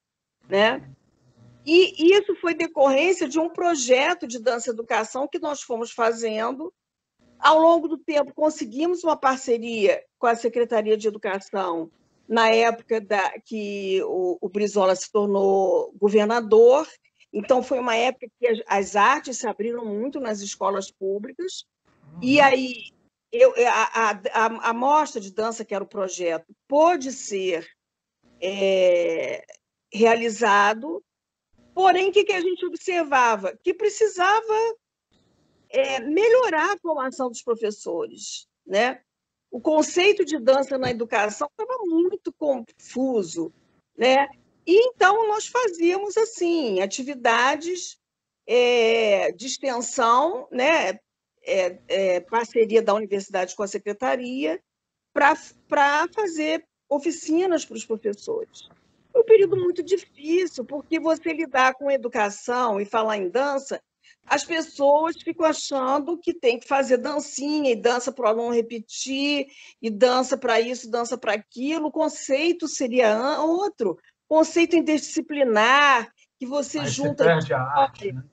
Né? 0.49 0.87
E 1.65 2.15
isso 2.15 2.35
foi 2.35 2.53
decorrência 2.53 3.27
de 3.27 3.39
um 3.39 3.49
projeto 3.49 4.27
de 4.27 4.39
dança 4.39 4.69
educação 4.69 5.27
que 5.27 5.39
nós 5.39 5.61
fomos 5.61 5.91
fazendo. 5.91 6.71
Ao 7.39 7.59
longo 7.59 7.87
do 7.87 7.97
tempo, 7.97 8.33
conseguimos 8.33 9.03
uma 9.03 9.17
parceria 9.17 10.01
com 10.17 10.27
a 10.27 10.35
Secretaria 10.35 10.95
de 10.95 11.07
Educação, 11.07 11.91
na 12.27 12.49
época 12.49 13.01
da, 13.01 13.33
que 13.43 14.01
o, 14.03 14.37
o 14.41 14.49
Brizola 14.49 14.95
se 14.95 15.11
tornou 15.11 15.93
governador. 15.99 16.87
Então, 17.33 17.61
foi 17.61 17.79
uma 17.79 17.95
época 17.95 18.27
que 18.39 18.47
as, 18.47 18.59
as 18.67 18.95
artes 18.95 19.37
se 19.37 19.47
abriram 19.47 19.85
muito 19.85 20.19
nas 20.19 20.41
escolas 20.41 20.89
públicas. 20.89 21.65
E 22.21 22.37
uhum. 22.37 22.45
aí 22.45 22.94
eu, 23.35 23.53
a, 23.67 24.11
a, 24.11 24.69
a, 24.69 24.73
mostra 24.73 25.19
de 25.19 25.31
dança, 25.31 25.65
que 25.65 25.73
era 25.73 25.83
o 25.83 25.87
projeto, 25.87 26.55
pôde 26.67 27.11
ser 27.11 27.67
é, 28.41 29.45
realizado, 29.91 31.03
porém, 31.73 32.09
o 32.09 32.11
que, 32.11 32.23
que 32.23 32.33
a 32.33 32.41
gente 32.41 32.65
observava? 32.65 33.57
Que 33.63 33.73
precisava 33.73 34.75
é, 35.69 35.99
melhorar 35.99 36.73
a 36.73 36.79
formação 36.79 37.29
dos 37.29 37.41
professores, 37.41 38.47
né? 38.65 39.01
o 39.55 39.61
conceito 39.61 40.25
de 40.25 40.37
dança 40.37 40.77
na 40.77 40.91
educação 40.91 41.47
estava 41.47 41.79
muito 41.85 42.33
confuso, 42.33 43.53
né? 43.97 44.27
E 44.67 44.87
então 44.87 45.29
nós 45.29 45.47
fazíamos 45.47 46.17
assim 46.17 46.81
atividades 46.81 47.97
é, 48.45 49.31
de 49.31 49.45
extensão, 49.45 50.45
né? 50.51 50.99
É, 51.47 51.77
é, 51.87 52.19
parceria 52.21 52.81
da 52.81 52.93
universidade 52.93 53.55
com 53.55 53.63
a 53.63 53.67
secretaria 53.67 54.59
para 55.13 56.07
fazer 56.13 56.65
oficinas 56.89 57.63
para 57.63 57.77
os 57.77 57.85
professores. 57.85 58.67
Foi 59.11 59.21
um 59.21 59.25
período 59.25 59.55
muito 59.55 59.83
difícil, 59.83 60.65
porque 60.65 60.99
você 60.99 61.33
lidar 61.33 61.75
com 61.75 61.91
educação 61.91 62.81
e 62.81 62.85
falar 62.85 63.17
em 63.17 63.29
dança 63.29 63.81
as 64.27 64.43
pessoas 64.43 65.15
ficam 65.21 65.45
achando 65.45 66.17
que 66.17 66.33
tem 66.33 66.59
que 66.59 66.67
fazer 66.67 66.97
dancinha 66.97 67.71
e 67.71 67.75
dança 67.75 68.11
para 68.11 68.25
o 68.25 68.27
aluno 68.27 68.55
repetir, 68.55 69.47
e 69.81 69.89
dança 69.89 70.35
para 70.35 70.59
isso, 70.59 70.89
dança 70.89 71.17
para 71.17 71.33
aquilo. 71.33 71.87
O 71.87 71.91
conceito 71.91 72.67
seria 72.67 73.39
outro, 73.41 73.97
conceito 74.27 74.75
interdisciplinar, 74.75 76.11
que 76.39 76.45
você 76.45 76.79
Aí 76.79 76.87
junta. 76.87 77.23
Você 77.23 77.29
perde 77.29 77.53
a 77.53 77.61
arte, 77.61 78.11
né? 78.11 78.23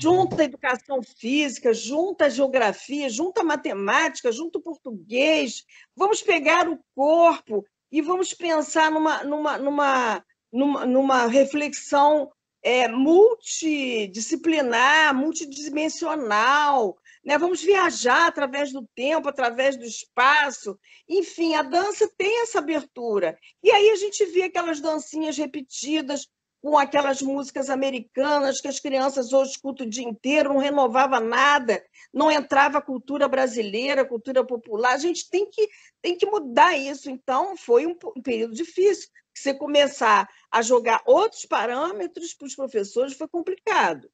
Junta 0.00 0.44
educação 0.44 1.02
física, 1.02 1.72
junta 1.72 2.28
geografia, 2.28 3.08
junta 3.08 3.44
matemática, 3.44 4.32
junta 4.32 4.60
português. 4.60 5.64
Vamos 5.94 6.22
pegar 6.22 6.68
o 6.68 6.78
corpo 6.94 7.64
e 7.90 8.02
vamos 8.02 8.34
pensar 8.34 8.90
numa, 8.90 9.22
numa, 9.22 9.56
numa, 9.58 10.22
numa, 10.52 10.84
numa 10.84 11.26
reflexão 11.26 12.30
é, 12.62 12.88
multidisciplinar, 12.88 15.14
multidimensional, 15.14 16.98
né? 17.24 17.38
vamos 17.38 17.62
viajar 17.62 18.26
através 18.26 18.72
do 18.72 18.84
tempo, 18.94 19.28
através 19.28 19.76
do 19.76 19.84
espaço. 19.84 20.76
Enfim, 21.08 21.54
a 21.54 21.62
dança 21.62 22.10
tem 22.18 22.42
essa 22.42 22.58
abertura. 22.58 23.38
E 23.62 23.70
aí 23.70 23.90
a 23.90 23.96
gente 23.96 24.24
vê 24.26 24.42
aquelas 24.42 24.80
dancinhas 24.80 25.38
repetidas 25.38 26.28
com 26.66 26.76
aquelas 26.76 27.22
músicas 27.22 27.70
americanas 27.70 28.60
que 28.60 28.66
as 28.66 28.80
crianças 28.80 29.32
hoje 29.32 29.52
escutam 29.52 29.86
o 29.86 29.88
dia 29.88 30.02
inteiro, 30.02 30.52
não 30.52 30.58
renovava 30.58 31.20
nada, 31.20 31.80
não 32.12 32.28
entrava 32.28 32.82
cultura 32.82 33.28
brasileira, 33.28 34.04
cultura 34.04 34.44
popular. 34.44 34.94
A 34.94 34.98
gente 34.98 35.30
tem 35.30 35.48
que, 35.48 35.68
tem 36.02 36.18
que 36.18 36.26
mudar 36.26 36.76
isso. 36.76 37.08
Então, 37.08 37.56
foi 37.56 37.86
um, 37.86 37.96
um 38.16 38.20
período 38.20 38.52
difícil 38.52 39.08
você 39.32 39.54
começar 39.54 40.28
a 40.50 40.60
jogar 40.60 41.04
outros 41.06 41.46
parâmetros 41.46 42.34
para 42.34 42.46
os 42.46 42.56
professores 42.56 43.16
foi 43.16 43.28
complicado. 43.28 44.10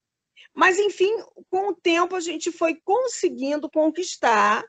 Mas, 0.54 0.78
enfim, 0.78 1.10
com 1.48 1.68
o 1.70 1.74
tempo 1.74 2.14
a 2.14 2.20
gente 2.20 2.52
foi 2.52 2.74
conseguindo 2.84 3.70
conquistar. 3.70 4.62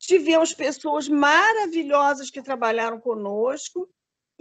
Tivemos 0.00 0.52
pessoas 0.52 1.08
maravilhosas 1.08 2.28
que 2.28 2.42
trabalharam 2.42 2.98
conosco. 2.98 3.88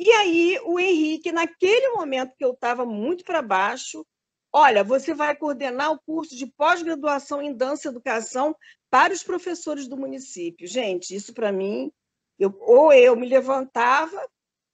E 0.01 0.09
aí, 0.13 0.57
o 0.63 0.79
Henrique, 0.79 1.29
naquele 1.29 1.89
momento 1.89 2.33
que 2.37 2.45
eu 2.45 2.53
estava 2.53 2.85
muito 2.85 3.25
para 3.25 3.41
baixo, 3.41 4.05
olha, 4.49 4.81
você 4.81 5.13
vai 5.13 5.35
coordenar 5.35 5.91
o 5.91 5.99
curso 5.99 6.37
de 6.37 6.47
pós-graduação 6.47 7.41
em 7.41 7.53
dança 7.53 7.87
e 7.87 7.91
educação 7.91 8.55
para 8.89 9.11
os 9.11 9.23
professores 9.23 9.89
do 9.89 9.97
município. 9.97 10.65
Gente, 10.65 11.13
isso 11.13 11.33
para 11.33 11.51
mim, 11.51 11.91
eu, 12.39 12.57
ou 12.61 12.93
eu 12.93 13.13
me 13.13 13.27
levantava 13.27 14.25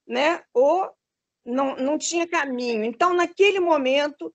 né? 0.06 0.44
ou 0.54 0.88
não, 1.44 1.74
não 1.74 1.98
tinha 1.98 2.28
caminho. 2.28 2.84
Então, 2.84 3.12
naquele 3.12 3.58
momento, 3.58 4.32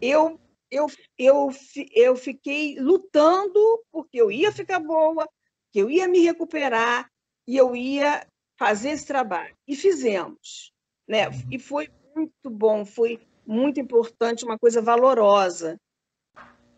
eu, 0.00 0.40
eu, 0.68 0.86
eu, 1.16 1.50
eu 1.94 2.16
fiquei 2.16 2.80
lutando 2.80 3.60
porque 3.92 4.20
eu 4.20 4.28
ia 4.28 4.50
ficar 4.50 4.80
boa, 4.80 5.28
que 5.70 5.78
eu 5.78 5.88
ia 5.88 6.08
me 6.08 6.18
recuperar 6.18 7.08
e 7.46 7.56
eu 7.56 7.76
ia 7.76 8.26
fazer 8.62 8.90
esse 8.90 9.04
trabalho. 9.04 9.56
E 9.66 9.74
fizemos. 9.74 10.72
Né? 11.08 11.28
Uhum. 11.28 11.34
E 11.50 11.58
foi 11.58 11.88
muito 12.14 12.48
bom, 12.48 12.84
foi 12.84 13.20
muito 13.44 13.80
importante, 13.80 14.44
uma 14.44 14.56
coisa 14.56 14.80
valorosa. 14.80 15.76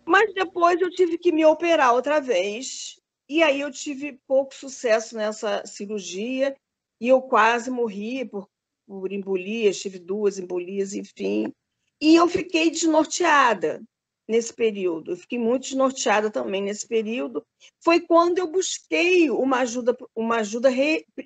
Mas 0.07 0.33
depois 0.33 0.81
eu 0.81 0.89
tive 0.89 1.19
que 1.19 1.31
me 1.31 1.45
operar 1.45 1.93
outra 1.93 2.21
vez, 2.21 2.99
e 3.29 3.43
aí 3.43 3.61
eu 3.61 3.71
tive 3.71 4.19
pouco 4.27 4.55
sucesso 4.55 5.15
nessa 5.15 5.67
cirurgia, 5.67 6.57
e 6.99 7.09
eu 7.09 7.21
quase 7.21 7.71
morri 7.71 8.25
por, 8.25 8.49
por 8.87 9.13
embolias, 9.13 9.79
tive 9.79 9.99
duas 9.99 10.39
embolias, 10.39 10.95
enfim. 10.95 11.53
E 12.01 12.17
eu 12.17 12.27
fiquei 12.27 12.71
desnorteada 12.71 13.83
nesse 14.29 14.53
período. 14.53 15.13
Eu 15.13 15.17
fiquei 15.17 15.39
muito 15.39 15.65
desnorteada 15.65 16.31
também 16.31 16.63
nesse 16.63 16.87
período. 16.87 17.45
Foi 17.83 18.01
quando 18.01 18.39
eu 18.39 18.47
busquei 18.47 19.31
uma 19.31 19.59
ajuda, 19.59 19.97
uma 20.15 20.37
ajuda 20.37 20.71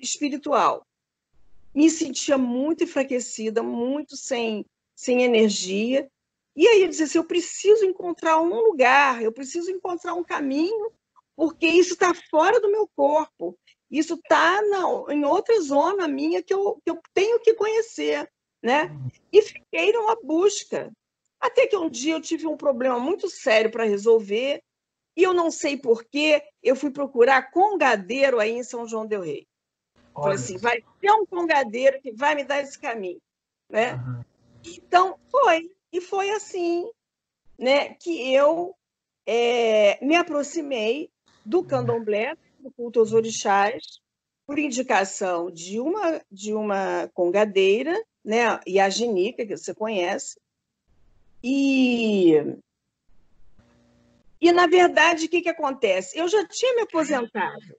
espiritual. 0.01 0.85
Me 1.73 1.89
sentia 1.89 2.37
muito 2.37 2.83
enfraquecida, 2.83 3.63
muito 3.63 4.17
sem, 4.17 4.65
sem 4.95 5.23
energia. 5.23 6.09
E 6.55 6.67
aí 6.67 6.81
eu 6.81 6.89
disse 6.89 7.03
assim, 7.03 7.17
eu 7.17 7.23
preciso 7.23 7.85
encontrar 7.85 8.41
um 8.41 8.59
lugar, 8.61 9.21
eu 9.21 9.31
preciso 9.31 9.71
encontrar 9.71 10.13
um 10.13 10.23
caminho, 10.23 10.91
porque 11.35 11.67
isso 11.67 11.93
está 11.93 12.13
fora 12.29 12.59
do 12.59 12.69
meu 12.69 12.87
corpo. 12.95 13.57
Isso 13.89 14.15
está 14.15 14.61
em 15.09 15.25
outra 15.25 15.59
zona 15.61 16.07
minha 16.07 16.43
que 16.43 16.53
eu, 16.53 16.79
que 16.83 16.91
eu 16.91 16.99
tenho 17.13 17.39
que 17.39 17.53
conhecer. 17.53 18.29
Né? 18.61 18.83
Uhum. 18.83 19.07
E 19.31 19.41
fiquei 19.41 19.93
numa 19.93 20.17
busca. 20.21 20.91
Até 21.39 21.67
que 21.67 21.77
um 21.77 21.89
dia 21.89 22.13
eu 22.13 22.21
tive 22.21 22.45
um 22.47 22.57
problema 22.57 22.99
muito 22.99 23.29
sério 23.29 23.71
para 23.71 23.85
resolver, 23.85 24.61
e 25.15 25.23
eu 25.23 25.33
não 25.33 25.49
sei 25.51 25.77
porquê, 25.77 26.43
eu 26.61 26.75
fui 26.75 26.91
procurar 26.91 27.51
congadeiro 27.51 28.39
aí 28.39 28.51
em 28.51 28.63
São 28.63 28.87
João 28.87 29.05
Del 29.05 29.21
Rei. 29.21 29.47
Olha. 30.13 30.23
Falei 30.23 30.35
assim, 30.35 30.57
vai 30.57 30.83
ter 30.99 31.11
um 31.11 31.25
congadeiro 31.25 32.01
que 32.01 32.11
vai 32.11 32.35
me 32.35 32.43
dar 32.43 32.61
esse 32.61 32.77
caminho. 32.77 33.21
Né? 33.69 33.93
Uhum. 33.93 34.23
Então, 34.65 35.19
foi. 35.29 35.71
E 35.91 36.01
foi 36.01 36.29
assim 36.31 36.89
né, 37.57 37.93
que 37.95 38.33
eu 38.33 38.75
é, 39.25 40.03
me 40.03 40.15
aproximei 40.15 41.11
do 41.45 41.63
candomblé, 41.63 42.35
do 42.59 42.71
culto 42.71 42.99
aos 42.99 43.11
orixás, 43.11 43.99
por 44.45 44.57
indicação 44.57 45.51
de 45.51 45.79
uma, 45.79 46.21
de 46.31 46.53
uma 46.53 47.09
congadeira, 47.13 47.95
né, 48.23 48.59
Yaginica, 48.67 49.45
que 49.45 49.55
você 49.55 49.73
conhece, 49.73 50.39
e, 51.43 52.33
e 54.41 54.51
na 54.51 54.67
verdade, 54.67 55.25
o 55.25 55.29
que, 55.29 55.41
que 55.41 55.49
acontece? 55.49 56.17
Eu 56.17 56.27
já 56.27 56.45
tinha 56.47 56.75
me 56.75 56.81
aposentado. 56.81 57.75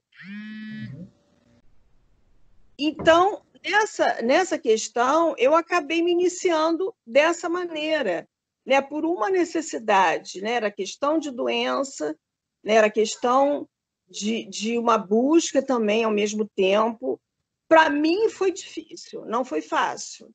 Então, 2.77 3.43
nessa, 3.63 4.21
nessa 4.21 4.57
questão, 4.57 5.35
eu 5.37 5.53
acabei 5.53 6.01
me 6.01 6.11
iniciando 6.11 6.93
dessa 7.05 7.47
maneira, 7.47 8.27
né, 8.65 8.81
por 8.81 9.05
uma 9.05 9.29
necessidade, 9.29 10.41
né, 10.41 10.53
era 10.53 10.71
questão 10.71 11.19
de 11.19 11.31
doença, 11.31 12.17
né, 12.63 12.75
era 12.75 12.89
questão 12.89 13.67
de, 14.09 14.45
de 14.45 14.77
uma 14.77 14.97
busca 14.97 15.61
também 15.61 16.03
ao 16.03 16.11
mesmo 16.11 16.47
tempo. 16.55 17.19
Para 17.67 17.89
mim 17.89 18.29
foi 18.29 18.51
difícil, 18.51 19.25
não 19.25 19.45
foi 19.45 19.61
fácil. 19.61 20.29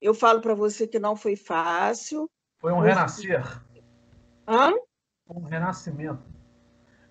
Eu 0.00 0.12
falo 0.12 0.40
para 0.40 0.54
você 0.54 0.86
que 0.86 0.98
não 0.98 1.14
foi 1.14 1.36
fácil. 1.36 2.28
Foi 2.62 2.72
um 2.72 2.78
renascer. 2.78 3.42
Hã? 4.46 4.72
Um 5.28 5.42
renascimento. 5.42 6.22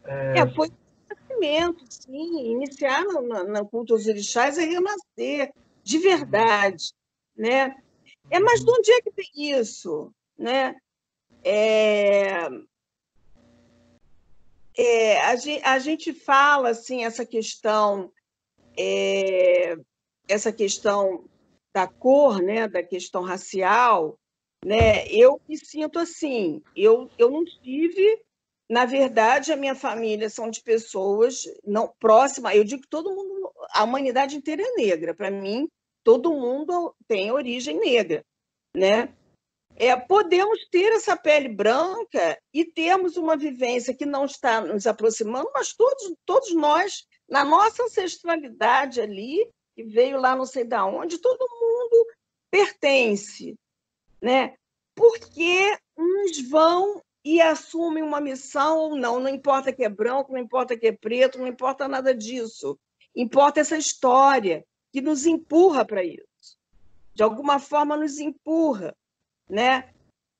É, 0.06 0.40
é 0.40 0.50
foi 0.50 0.70
um 0.70 1.10
renascimento, 1.10 1.86
sim. 1.90 2.52
Iniciar 2.52 3.04
no, 3.04 3.22
no, 3.22 3.44
no 3.44 3.68
culto 3.68 3.94
aos 3.94 4.08
orixás 4.08 4.58
é 4.58 4.64
renascer, 4.64 5.54
de 5.84 5.98
verdade. 5.98 6.94
Né? 7.36 7.76
É, 8.30 8.40
mas 8.40 8.64
de 8.64 8.72
onde 8.72 8.92
é 8.94 9.02
que 9.02 9.12
tem 9.12 9.30
isso? 9.36 10.14
Né? 10.38 10.74
É, 11.44 12.48
é, 14.78 15.22
a, 15.22 15.36
gente, 15.36 15.66
a, 15.66 15.80
gente, 15.80 16.14
fala 16.14 16.70
assim 16.70 17.04
essa 17.04 17.26
questão 17.26 18.10
é, 18.78 19.76
essa 20.30 20.54
questão 20.54 21.26
da 21.74 21.88
cor, 21.88 22.42
né, 22.42 22.70
da 22.70 22.82
questão 22.82 23.22
racial, 23.22 24.18
né? 24.64 25.08
Eu 25.08 25.40
me 25.48 25.58
sinto 25.58 26.00
assim. 26.00 26.62
Eu, 26.76 27.10
eu 27.18 27.30
não 27.30 27.44
tive, 27.46 28.22
na 28.70 28.86
verdade, 28.86 29.52
a 29.52 29.58
minha 29.58 29.76
família 29.76 30.30
são 30.30 30.50
de 30.50 30.62
pessoas 30.62 31.44
não 31.66 31.94
próximas. 32.00 32.56
Eu 32.56 32.64
digo 32.64 32.82
que 32.82 32.90
todo 32.90 33.14
mundo, 33.16 33.52
a 33.74 33.84
humanidade 33.84 34.36
inteira 34.36 34.64
é 34.64 34.74
negra. 34.76 35.14
Para 35.14 35.32
mim, 35.32 35.68
todo 36.04 36.34
mundo 36.34 36.96
tem 37.08 37.32
origem 37.32 37.80
negra, 37.80 38.24
né? 38.76 39.14
é, 39.76 39.96
podemos 39.96 40.60
ter 40.70 40.92
essa 40.94 41.16
pele 41.16 41.50
branca 41.50 42.38
e 42.54 42.66
termos 42.66 43.18
uma 43.18 43.38
vivência 43.38 43.96
que 43.96 44.06
não 44.06 44.26
está 44.26 44.62
nos 44.62 44.86
aproximando, 44.86 45.50
mas 45.54 45.74
todos, 45.74 46.14
todos 46.26 46.54
nós, 46.54 47.06
na 47.30 47.44
nossa 47.44 47.84
ancestralidade 47.84 49.02
ali, 49.02 49.50
que 49.76 49.84
veio 49.84 50.20
lá 50.20 50.36
não 50.36 50.46
sei 50.46 50.64
da 50.64 50.86
onde, 50.86 51.20
todo 51.20 51.40
mundo 51.40 52.08
pertence, 52.52 53.56
né? 54.22 54.56
Porque 54.96 55.78
uns 55.98 56.50
vão 56.50 57.02
e 57.24 57.40
assumem 57.40 58.04
uma 58.04 58.20
missão 58.20 58.78
ou 58.78 58.96
não, 58.96 59.20
não 59.20 59.30
importa 59.30 59.72
que 59.72 59.84
é 59.84 59.90
branco, 59.90 60.32
não 60.32 60.40
importa 60.40 60.78
que 60.78 60.88
é 60.88 60.92
preto, 60.92 61.40
não 61.40 61.48
importa 61.48 61.88
nada 61.88 62.14
disso. 62.16 62.80
Importa 63.16 63.60
essa 63.60 63.78
história 63.78 64.66
que 64.92 65.02
nos 65.02 65.26
empurra 65.26 65.86
para 65.86 66.04
isso. 66.04 66.58
De 67.14 67.24
alguma 67.24 67.60
forma 67.60 67.98
nos 67.98 68.20
empurra, 68.20 68.96
né? 69.50 69.94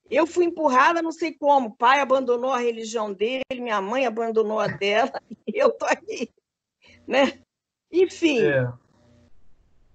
Eu 0.10 0.26
fui 0.26 0.46
empurrada, 0.46 1.02
não 1.02 1.12
sei 1.12 1.34
como. 1.34 1.70
O 1.70 1.76
pai 1.76 2.00
abandonou 2.00 2.52
a 2.52 2.60
religião 2.60 3.14
dele, 3.14 3.44
minha 3.54 3.82
mãe 3.82 4.06
abandonou 4.06 4.60
a 4.60 4.68
dela, 4.68 5.22
e 5.48 5.58
eu 5.58 5.72
tô 5.72 5.86
aqui, 5.86 6.30
né? 7.08 7.42
Enfim. 7.92 8.42
É. 8.42 8.72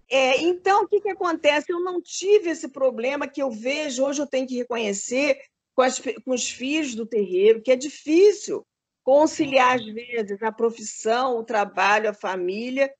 É, 0.08 0.40
então, 0.42 0.84
o 0.84 0.88
que, 0.88 1.00
que 1.00 1.10
acontece? 1.10 1.72
Eu 1.72 1.80
não 1.80 2.00
tive 2.00 2.50
esse 2.50 2.68
problema 2.68 3.26
que 3.26 3.42
eu 3.42 3.50
vejo, 3.50 4.04
hoje 4.04 4.22
eu 4.22 4.26
tenho 4.26 4.46
que 4.46 4.56
reconhecer 4.56 5.40
com, 5.74 5.82
as, 5.82 6.00
com 6.00 6.32
os 6.32 6.48
filhos 6.48 6.94
do 6.94 7.06
terreiro, 7.06 7.60
que 7.60 7.72
é 7.72 7.76
difícil 7.76 8.64
conciliar, 9.02 9.76
às 9.76 9.84
vezes, 9.84 10.42
a 10.42 10.50
profissão, 10.50 11.38
o 11.38 11.44
trabalho, 11.44 12.10
a 12.10 12.14
família 12.14 12.92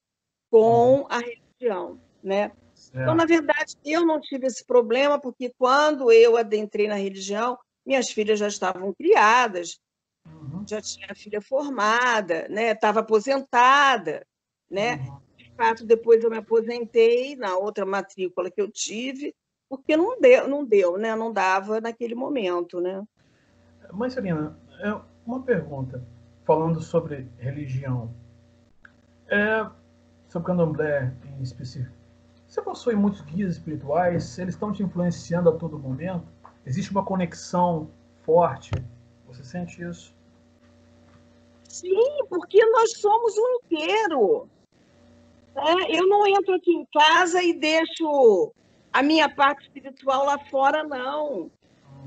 com 0.50 1.06
a 1.08 1.18
religião, 1.18 2.00
né? 2.22 2.52
Então, 2.90 3.14
na 3.14 3.24
verdade, 3.24 3.74
eu 3.84 4.06
não 4.06 4.20
tive 4.20 4.46
esse 4.46 4.64
problema, 4.64 5.18
porque 5.20 5.52
quando 5.58 6.12
eu 6.12 6.36
adentrei 6.36 6.86
na 6.86 6.94
religião, 6.94 7.58
minhas 7.84 8.10
filhas 8.10 8.38
já 8.38 8.48
estavam 8.48 8.92
criadas, 8.94 9.78
uhum. 10.26 10.64
já 10.66 10.80
tinha 10.80 11.14
filha 11.14 11.40
formada, 11.40 12.46
né? 12.48 12.72
Estava 12.72 13.00
aposentada, 13.00 14.26
né? 14.70 14.96
Uhum. 14.96 15.25
Fato, 15.56 15.86
depois 15.86 16.22
eu 16.22 16.30
me 16.30 16.36
aposentei 16.36 17.34
na 17.36 17.56
outra 17.56 17.86
matrícula 17.86 18.50
que 18.50 18.60
eu 18.60 18.70
tive, 18.70 19.34
porque 19.68 19.96
não 19.96 20.20
deu, 20.20 20.46
não 20.48 20.64
deu, 20.64 20.98
né? 20.98 21.16
Não 21.16 21.32
dava 21.32 21.80
naquele 21.80 22.14
momento, 22.14 22.80
né? 22.80 23.02
Mãe 23.92 24.10
Serena, 24.10 24.58
é 24.80 24.94
uma 25.26 25.42
pergunta, 25.42 26.04
falando 26.44 26.80
sobre 26.82 27.26
religião. 27.38 28.14
É, 29.28 29.66
sobre 30.28 30.46
candomblé 30.46 31.12
em 31.38 31.42
específico. 31.42 31.94
Você 32.46 32.62
possui 32.62 32.94
muitos 32.94 33.22
guias 33.22 33.52
espirituais? 33.52 34.38
Eles 34.38 34.54
estão 34.54 34.72
te 34.72 34.82
influenciando 34.82 35.48
a 35.48 35.52
todo 35.52 35.78
momento? 35.78 36.26
Existe 36.64 36.90
uma 36.90 37.04
conexão 37.04 37.90
forte? 38.22 38.70
Você 39.26 39.42
sente 39.42 39.82
isso? 39.82 40.14
Sim, 41.68 42.24
porque 42.28 42.64
nós 42.70 42.92
somos 42.98 43.36
um 43.36 43.56
inteiro. 43.56 44.48
É, 45.56 45.98
eu 45.98 46.06
não 46.06 46.26
entro 46.26 46.54
aqui 46.54 46.70
em 46.70 46.86
casa 46.92 47.42
e 47.42 47.52
deixo 47.54 48.52
a 48.92 49.02
minha 49.02 49.28
parte 49.28 49.62
espiritual 49.62 50.26
lá 50.26 50.38
fora, 50.38 50.84
não. 50.84 51.50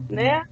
Né? 0.10 0.44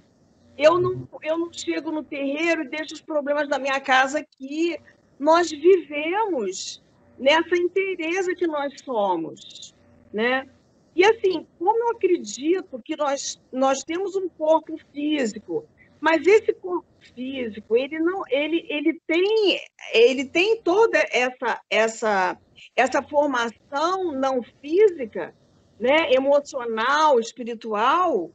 Eu 0.58 0.80
não, 0.80 1.08
eu 1.22 1.38
não 1.38 1.54
chego 1.54 1.92
no 1.92 2.04
terreiro 2.04 2.64
e 2.64 2.70
deixo 2.70 2.96
os 2.96 3.02
problemas 3.02 3.48
da 3.48 3.60
minha 3.60 3.80
casa 3.80 4.20
aqui. 4.20 4.78
Nós 5.20 5.52
vivemos 5.52 6.84
nessa 7.18 7.56
inteireza 7.56 8.36
que 8.36 8.48
nós 8.48 8.74
somos, 8.84 9.76
né? 10.12 10.48
E 10.96 11.06
assim, 11.06 11.46
como 11.60 11.84
eu 11.84 11.92
acredito 11.92 12.82
que 12.84 12.96
nós, 12.96 13.40
nós 13.52 13.84
temos 13.84 14.16
um 14.16 14.28
corpo 14.28 14.76
físico, 14.92 15.66
mas 16.00 16.26
esse 16.26 16.54
corpo 16.54 16.86
físico, 17.16 17.76
ele 17.76 18.00
não, 18.00 18.24
ele, 18.30 18.66
ele 18.70 19.00
tem, 19.08 19.60
ele 19.94 20.26
tem 20.26 20.62
toda 20.62 20.98
essa 21.12 21.62
essa 21.70 22.38
essa 22.76 23.02
formação 23.02 24.12
não 24.14 24.42
física, 24.62 25.34
né, 25.80 26.12
emocional, 26.12 27.20
espiritual. 27.20 28.32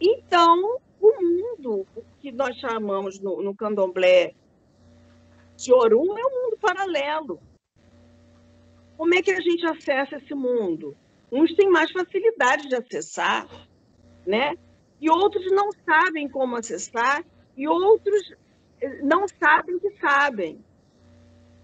Então, 0.00 0.80
o 1.00 1.22
mundo 1.22 1.86
que 2.20 2.32
nós 2.32 2.56
chamamos 2.58 3.20
no, 3.20 3.42
no 3.42 3.54
candomblé 3.54 4.32
de 5.56 5.72
Orum 5.72 6.18
é 6.18 6.26
um 6.26 6.42
mundo 6.42 6.58
paralelo. 6.60 7.40
Como 8.96 9.14
é 9.14 9.22
que 9.22 9.30
a 9.30 9.40
gente 9.40 9.66
acessa 9.66 10.16
esse 10.16 10.34
mundo? 10.34 10.96
Uns 11.30 11.54
têm 11.54 11.68
mais 11.68 11.90
facilidade 11.90 12.68
de 12.68 12.76
acessar, 12.76 13.48
né? 14.26 14.56
E 15.04 15.10
outros 15.10 15.44
não 15.52 15.68
sabem 15.84 16.26
como 16.26 16.56
acessar, 16.56 17.22
e 17.54 17.68
outros 17.68 18.32
eh, 18.80 19.02
não 19.02 19.28
sabem 19.28 19.78
que 19.78 19.90
sabem, 20.00 20.64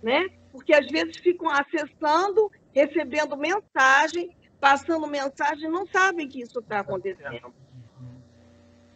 né? 0.03 0.29
Porque 0.53 0.75
às 0.75 0.87
vezes 0.89 1.17
ficam 1.17 1.49
acessando, 1.49 2.53
recebendo 2.75 3.39
mensagem, 3.39 4.31
passando 4.61 5.07
mensagem, 5.07 5.71
não 5.71 5.87
sabem 5.87 6.29
que 6.29 6.43
isso 6.43 6.59
está 6.59 6.81
acontecendo. 6.81 7.51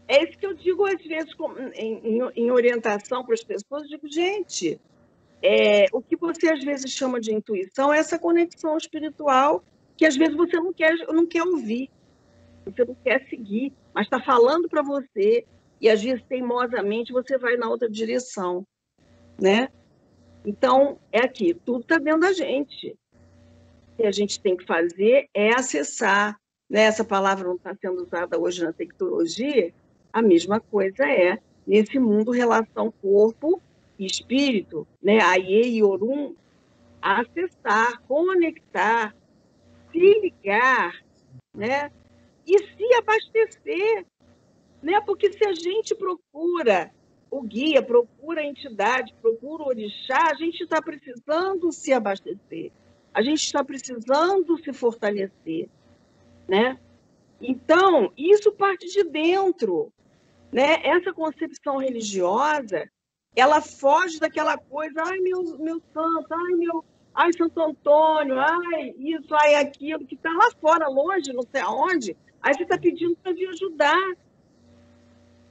É 0.07 0.23
isso 0.23 0.37
que 0.37 0.45
eu 0.45 0.53
digo 0.53 0.85
às 0.85 1.03
vezes 1.03 1.33
em, 1.73 2.21
em 2.37 2.51
orientação 2.51 3.25
para 3.25 3.33
as 3.33 3.43
pessoas. 3.43 3.89
Digo, 3.89 4.07
gente, 4.07 4.79
é, 5.43 5.87
o 5.91 6.03
que 6.03 6.17
você 6.17 6.53
às 6.53 6.63
vezes 6.63 6.93
chama 6.93 7.19
de 7.19 7.33
intuição 7.33 7.95
é 7.95 7.99
essa 7.99 8.19
conexão 8.19 8.77
espiritual 8.77 9.65
que 9.97 10.05
às 10.05 10.15
vezes 10.15 10.37
você 10.37 10.59
não 10.59 10.71
quer, 10.71 10.95
não 11.09 11.27
quer 11.27 11.45
ouvir, 11.45 11.91
você 12.65 12.85
não 12.85 12.95
quer 12.95 13.27
seguir, 13.29 13.73
mas 13.95 14.07
está 14.07 14.21
falando 14.21 14.69
para 14.69 14.83
você 14.83 15.45
e 15.81 15.89
às 15.89 16.03
vezes 16.03 16.25
teimosamente 16.29 17.13
você 17.13 17.37
vai 17.37 17.57
na 17.57 17.69
outra 17.69 17.89
direção, 17.91 18.67
né? 19.41 19.69
Então 20.45 20.99
é 21.11 21.21
aqui, 21.21 21.55
tudo 21.55 21.81
está 21.81 21.99
dentro 21.99 22.21
da 22.21 22.33
gente. 22.33 22.97
O 23.93 23.97
que 23.97 24.07
a 24.07 24.13
gente 24.13 24.41
tem 24.41 24.57
que 24.57 24.67
fazer 24.67 25.29
é 25.33 25.55
acessar. 25.55 26.39
Né? 26.69 26.83
Essa 26.83 27.05
palavra 27.05 27.47
não 27.47 27.57
está 27.57 27.75
sendo 27.75 28.03
usada 28.03 28.39
hoje 28.39 28.65
na 28.65 28.73
tecnologia, 28.73 29.73
a 30.13 30.23
mesma 30.23 30.61
coisa 30.61 31.05
é 31.09 31.39
nesse 31.67 31.99
mundo 31.99 32.31
relação 32.31 32.93
corpo 33.03 33.61
e 33.99 34.07
espírito, 34.07 34.87
né? 35.03 35.21
Aie 35.21 35.77
e 35.77 35.83
Orum, 35.83 36.35
acessar, 37.01 38.01
conectar, 38.03 39.15
se 39.91 40.21
ligar, 40.21 40.95
né? 41.55 41.91
E 42.47 42.59
se 42.59 42.95
abastecer, 42.99 44.07
né? 44.83 45.01
Porque 45.01 45.33
se 45.33 45.45
a 45.47 45.53
gente 45.53 45.95
procura 45.95 46.91
o 47.31 47.43
guia, 47.43 47.83
procura 47.83 48.43
a 48.43 48.45
entidade, 48.45 49.15
procura 49.21 49.65
o 49.65 49.69
orixá, 49.69 50.31
a 50.31 50.35
gente 50.35 50.63
está 50.63 50.81
precisando 50.81 51.73
se 51.73 51.93
abastecer, 51.93 52.71
a 53.13 53.23
gente 53.23 53.43
está 53.43 53.65
precisando 53.65 54.57
se 54.63 54.73
fortalecer, 54.73 55.69
né? 56.47 56.79
Então, 57.41 58.13
isso 58.17 58.53
parte 58.53 58.87
de 58.87 59.03
dentro, 59.05 59.93
né? 60.53 60.81
Essa 60.85 61.13
concepção 61.13 61.79
religiosa, 61.79 62.89
ela 63.35 63.61
foge 63.61 64.21
daquela 64.21 64.57
coisa, 64.57 65.03
ai 65.05 65.19
meu, 65.19 65.43
meu 65.59 65.83
santo, 65.93 66.33
ai 66.33 66.55
meu, 66.55 66.85
ai 67.13 67.33
Santo 67.33 67.61
Antônio, 67.61 68.39
ai 68.39 68.95
isso, 68.99 69.35
ai 69.35 69.57
aquilo, 69.57 70.07
que 70.07 70.15
está 70.15 70.31
lá 70.31 70.51
fora, 70.61 70.89
longe, 70.89 71.33
não 71.33 71.43
sei 71.43 71.61
aonde, 71.61 72.17
aí 72.45 72.55
você 72.55 72.63
está 72.63 72.79
pedindo 72.79 73.17
para 73.17 73.33
vir 73.33 73.49
ajudar. 73.49 74.15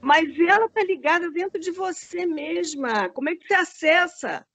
Mas 0.00 0.38
ela 0.38 0.66
está 0.66 0.84
ligada 0.84 1.30
dentro 1.30 1.60
de 1.60 1.70
você 1.72 2.24
mesma. 2.24 3.08
Como 3.08 3.28
é 3.28 3.34
que 3.34 3.46
você 3.46 3.54
acessa? 3.54 4.46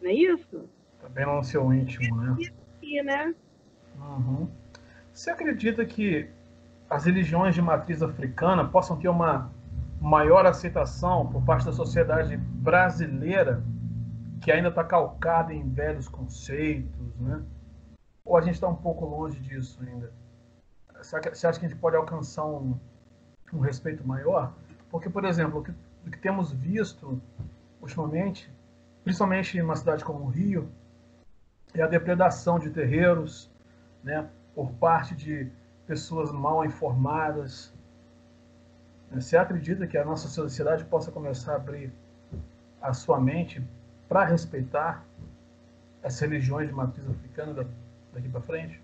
Não 0.00 0.10
é 0.10 0.14
isso? 0.14 0.68
Também 1.00 1.24
tá 1.24 1.36
no 1.36 1.44
seu 1.44 1.72
íntimo, 1.72 2.16
né? 2.16 2.36
Aqui, 2.76 3.02
né? 3.02 3.34
Uhum. 3.96 4.50
Você 5.12 5.30
acredita 5.30 5.84
que 5.84 6.28
as 6.90 7.04
religiões 7.04 7.54
de 7.54 7.62
matriz 7.62 8.02
africana 8.02 8.66
possam 8.66 8.98
ter 8.98 9.08
uma 9.08 9.52
maior 10.00 10.44
aceitação 10.44 11.28
por 11.28 11.44
parte 11.44 11.66
da 11.66 11.72
sociedade 11.72 12.36
brasileira, 12.36 13.62
que 14.40 14.50
ainda 14.50 14.70
está 14.70 14.82
calcada 14.82 15.54
em 15.54 15.68
velhos 15.70 16.08
conceitos, 16.08 17.16
né? 17.20 17.42
Ou 18.24 18.36
a 18.36 18.40
gente 18.40 18.54
está 18.54 18.66
um 18.66 18.74
pouco 18.74 19.04
longe 19.04 19.38
disso 19.40 19.80
ainda? 19.82 20.12
Você 21.02 21.46
acha 21.46 21.58
que 21.58 21.66
a 21.66 21.68
gente 21.68 21.78
pode 21.78 21.96
alcançar 21.96 22.44
um, 22.46 22.78
um 23.52 23.58
respeito 23.58 24.06
maior? 24.06 24.52
Porque, 24.90 25.10
por 25.10 25.24
exemplo, 25.24 25.60
o 25.60 25.62
que, 25.62 25.72
o 26.06 26.10
que 26.10 26.18
temos 26.18 26.52
visto 26.52 27.20
ultimamente, 27.80 28.50
principalmente 29.02 29.58
em 29.58 29.62
uma 29.62 29.74
cidade 29.74 30.04
como 30.04 30.24
o 30.24 30.28
Rio, 30.28 30.70
é 31.74 31.82
a 31.82 31.86
depredação 31.86 32.58
de 32.58 32.70
terreiros, 32.70 33.50
né, 34.04 34.28
por 34.54 34.70
parte 34.72 35.14
de 35.14 35.50
pessoas 35.86 36.30
mal 36.30 36.64
informadas. 36.64 37.72
Você 39.10 39.36
acredita 39.36 39.86
que 39.86 39.96
a 39.96 40.04
nossa 40.04 40.28
sociedade 40.28 40.84
possa 40.84 41.10
começar 41.10 41.52
a 41.52 41.56
abrir 41.56 41.92
a 42.80 42.92
sua 42.92 43.20
mente 43.20 43.62
para 44.08 44.24
respeitar 44.24 45.04
as 46.02 46.18
religiões 46.18 46.68
de 46.68 46.74
matriz 46.74 47.08
africana 47.08 47.66
daqui 48.12 48.28
para 48.28 48.40
frente? 48.40 48.81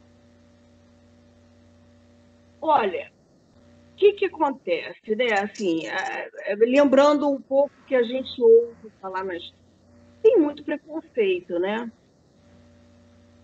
Olha, 2.60 3.10
o 3.92 3.96
que, 3.96 4.12
que 4.12 4.26
acontece, 4.26 5.14
né? 5.16 5.32
Assim, 5.40 5.82
lembrando 6.58 7.28
um 7.28 7.40
pouco 7.40 7.72
que 7.86 7.94
a 7.94 8.02
gente 8.02 8.40
ouve 8.40 8.90
falar, 9.00 9.24
mas 9.24 9.52
tem 10.22 10.38
muito 10.38 10.64
preconceito, 10.64 11.58
né? 11.58 11.90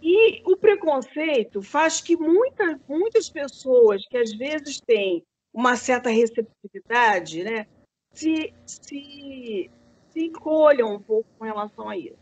E 0.03 0.43
o 0.45 0.57
preconceito 0.57 1.63
faz 1.63 2.01
que 2.01 2.17
muitas, 2.17 2.79
muitas 2.87 3.31
pessoas 3.31 4.07
que 4.07 4.19
às 4.19 4.33
vezes 4.35 4.79
têm 4.81 5.25
uma 5.53 5.77
certa 5.77 6.11
receptividade, 6.11 7.43
né, 7.43 7.67
se, 8.13 8.53
se, 8.67 9.71
se 10.11 10.21
encolham 10.21 10.95
um 10.95 11.01
pouco 11.01 11.29
com 11.39 11.45
relação 11.45 11.89
a 11.89 11.97
isso. 11.97 12.19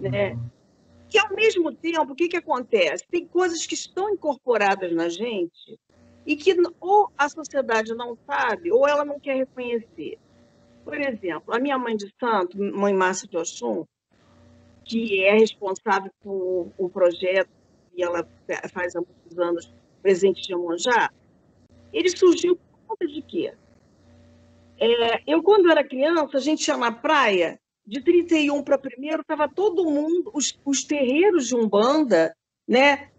Né? 0.00 0.32
Uhum. 0.32 0.50
E, 1.12 1.18
ao 1.18 1.34
mesmo 1.34 1.72
tempo, 1.72 2.12
o 2.12 2.14
que, 2.14 2.28
que 2.28 2.36
acontece? 2.36 3.04
Tem 3.10 3.26
coisas 3.26 3.66
que 3.66 3.74
estão 3.74 4.10
incorporadas 4.10 4.92
na 4.92 5.08
gente 5.08 5.78
e 6.26 6.36
que 6.36 6.54
ou 6.80 7.10
a 7.16 7.28
sociedade 7.28 7.94
não 7.94 8.16
sabe 8.26 8.70
ou 8.70 8.86
ela 8.86 9.04
não 9.04 9.18
quer 9.18 9.36
reconhecer. 9.36 10.18
Por 10.84 10.98
exemplo, 11.00 11.54
a 11.54 11.58
minha 11.58 11.78
mãe 11.78 11.96
de 11.96 12.12
santo, 12.18 12.58
mãe 12.58 12.94
Márcia 12.94 13.28
de 13.28 13.36
Oxum, 13.36 13.84
que 14.84 15.22
é 15.24 15.34
responsável 15.34 16.10
por 16.20 16.72
um 16.78 16.88
projeto 16.88 17.50
e 17.94 18.02
ela 18.02 18.26
faz 18.72 18.94
há 18.96 19.00
muitos 19.00 19.38
anos 19.38 19.72
presente 20.00 20.42
de 20.42 20.54
Amonjá, 20.54 21.10
ele 21.92 22.08
surgiu 22.16 22.56
por 22.56 22.78
conta 22.86 23.06
de 23.06 23.20
quê? 23.22 23.52
É, 24.78 25.22
eu, 25.26 25.42
quando 25.42 25.70
era 25.70 25.82
criança, 25.82 26.36
a 26.38 26.40
gente 26.40 26.68
ia 26.68 26.76
na 26.76 26.92
praia, 26.92 27.58
de 27.84 28.00
31 28.00 28.62
para 28.62 28.78
primeiro, 28.78 29.22
estava 29.22 29.48
todo 29.48 29.84
mundo, 29.84 30.30
os, 30.32 30.58
os 30.64 30.84
terreiros 30.84 31.48
de 31.48 31.56
Umbanda, 31.56 32.34
né, 32.66 33.10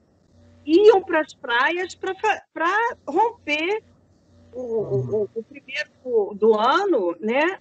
iam 0.70 1.02
para 1.02 1.22
as 1.22 1.34
praias 1.34 1.96
para 1.96 2.14
romper 3.08 3.84
o, 4.54 4.62
o, 4.62 5.30
o, 5.34 5.44
primeiro 5.44 5.90
do, 6.04 6.34
do 6.36 6.60
ano, 6.60 7.16
né, 7.20 7.60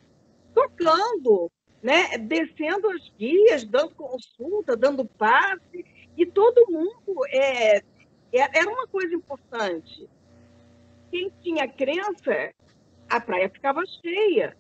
tocando, 0.54 1.50
né, 1.82 2.18
descendo 2.18 2.90
as 2.90 3.10
guias, 3.18 3.64
dando 3.64 3.94
consulta, 3.94 4.76
dando 4.76 5.04
passe, 5.04 5.84
e 6.16 6.26
todo 6.26 6.70
mundo 6.70 7.26
é, 7.30 7.78
é 7.78 7.82
era 8.32 8.68
uma 8.68 8.86
coisa 8.86 9.14
importante. 9.14 10.08
Quem 11.10 11.32
tinha 11.42 11.66
crença 11.66 12.52
a 13.08 13.20
praia 13.20 13.48
ficava 13.48 13.82
cheia. 13.86 14.56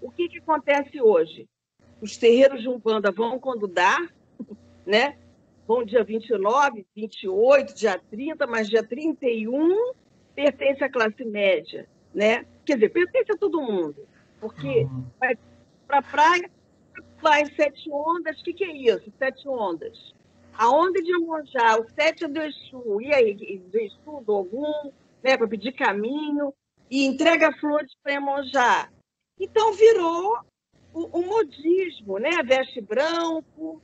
O 0.00 0.10
que, 0.10 0.28
que 0.28 0.38
acontece 0.38 1.00
hoje? 1.00 1.48
Os 2.00 2.16
terreiros 2.16 2.62
de 2.62 2.68
Umbanda 2.68 3.10
vão 3.10 3.38
quando 3.38 3.66
dá, 3.66 3.98
né? 4.86 5.18
Vão 5.66 5.84
dia 5.84 6.04
29, 6.04 6.86
28, 6.94 7.74
dia 7.74 8.00
30, 8.10 8.46
mas 8.46 8.68
dia 8.68 8.82
31 8.82 9.92
pertence 10.34 10.84
à 10.84 10.88
classe 10.88 11.24
média, 11.24 11.88
né? 12.14 12.46
Quer 12.64 12.74
dizer, 12.74 12.90
pertence 12.90 13.32
a 13.32 13.36
todo 13.36 13.62
mundo, 13.62 14.06
porque 14.40 14.84
uhum. 14.84 15.04
vai 15.18 15.36
para 15.86 15.98
a 15.98 16.02
praia, 16.02 16.50
em 17.40 17.54
Sete 17.54 17.90
Ondas, 17.90 18.40
o 18.40 18.44
que, 18.44 18.52
que 18.52 18.64
é 18.64 18.76
isso? 18.76 19.12
Sete 19.18 19.48
Ondas. 19.48 20.14
A 20.56 20.70
onda 20.70 21.02
de 21.02 21.12
Amonjá, 21.12 21.78
o 21.78 21.86
sete 21.90 22.24
é 22.24 22.28
do 22.28 22.40
Exu, 22.40 23.00
e 23.00 23.12
aí, 23.12 23.34
do 23.34 23.78
Exu, 23.78 24.22
do 24.24 24.34
Ogum, 24.34 24.90
né, 25.22 25.36
para 25.36 25.46
pedir 25.46 25.72
caminho, 25.72 26.52
e 26.90 27.04
entrega 27.04 27.52
flores 27.58 27.92
para 28.02 28.12
Iemonjá. 28.12 28.88
Então 29.38 29.72
virou 29.72 30.38
o, 30.94 31.18
o, 31.18 31.26
modismo, 31.26 32.18
né? 32.18 32.30
Veste 32.44 32.80
branco, 32.80 33.82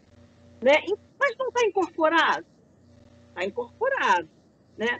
né? 0.62 0.82
Mas 1.22 1.36
não 1.38 1.48
está 1.50 1.64
incorporado. 1.64 2.46
Está 3.28 3.44
incorporado, 3.44 4.28
né? 4.76 4.98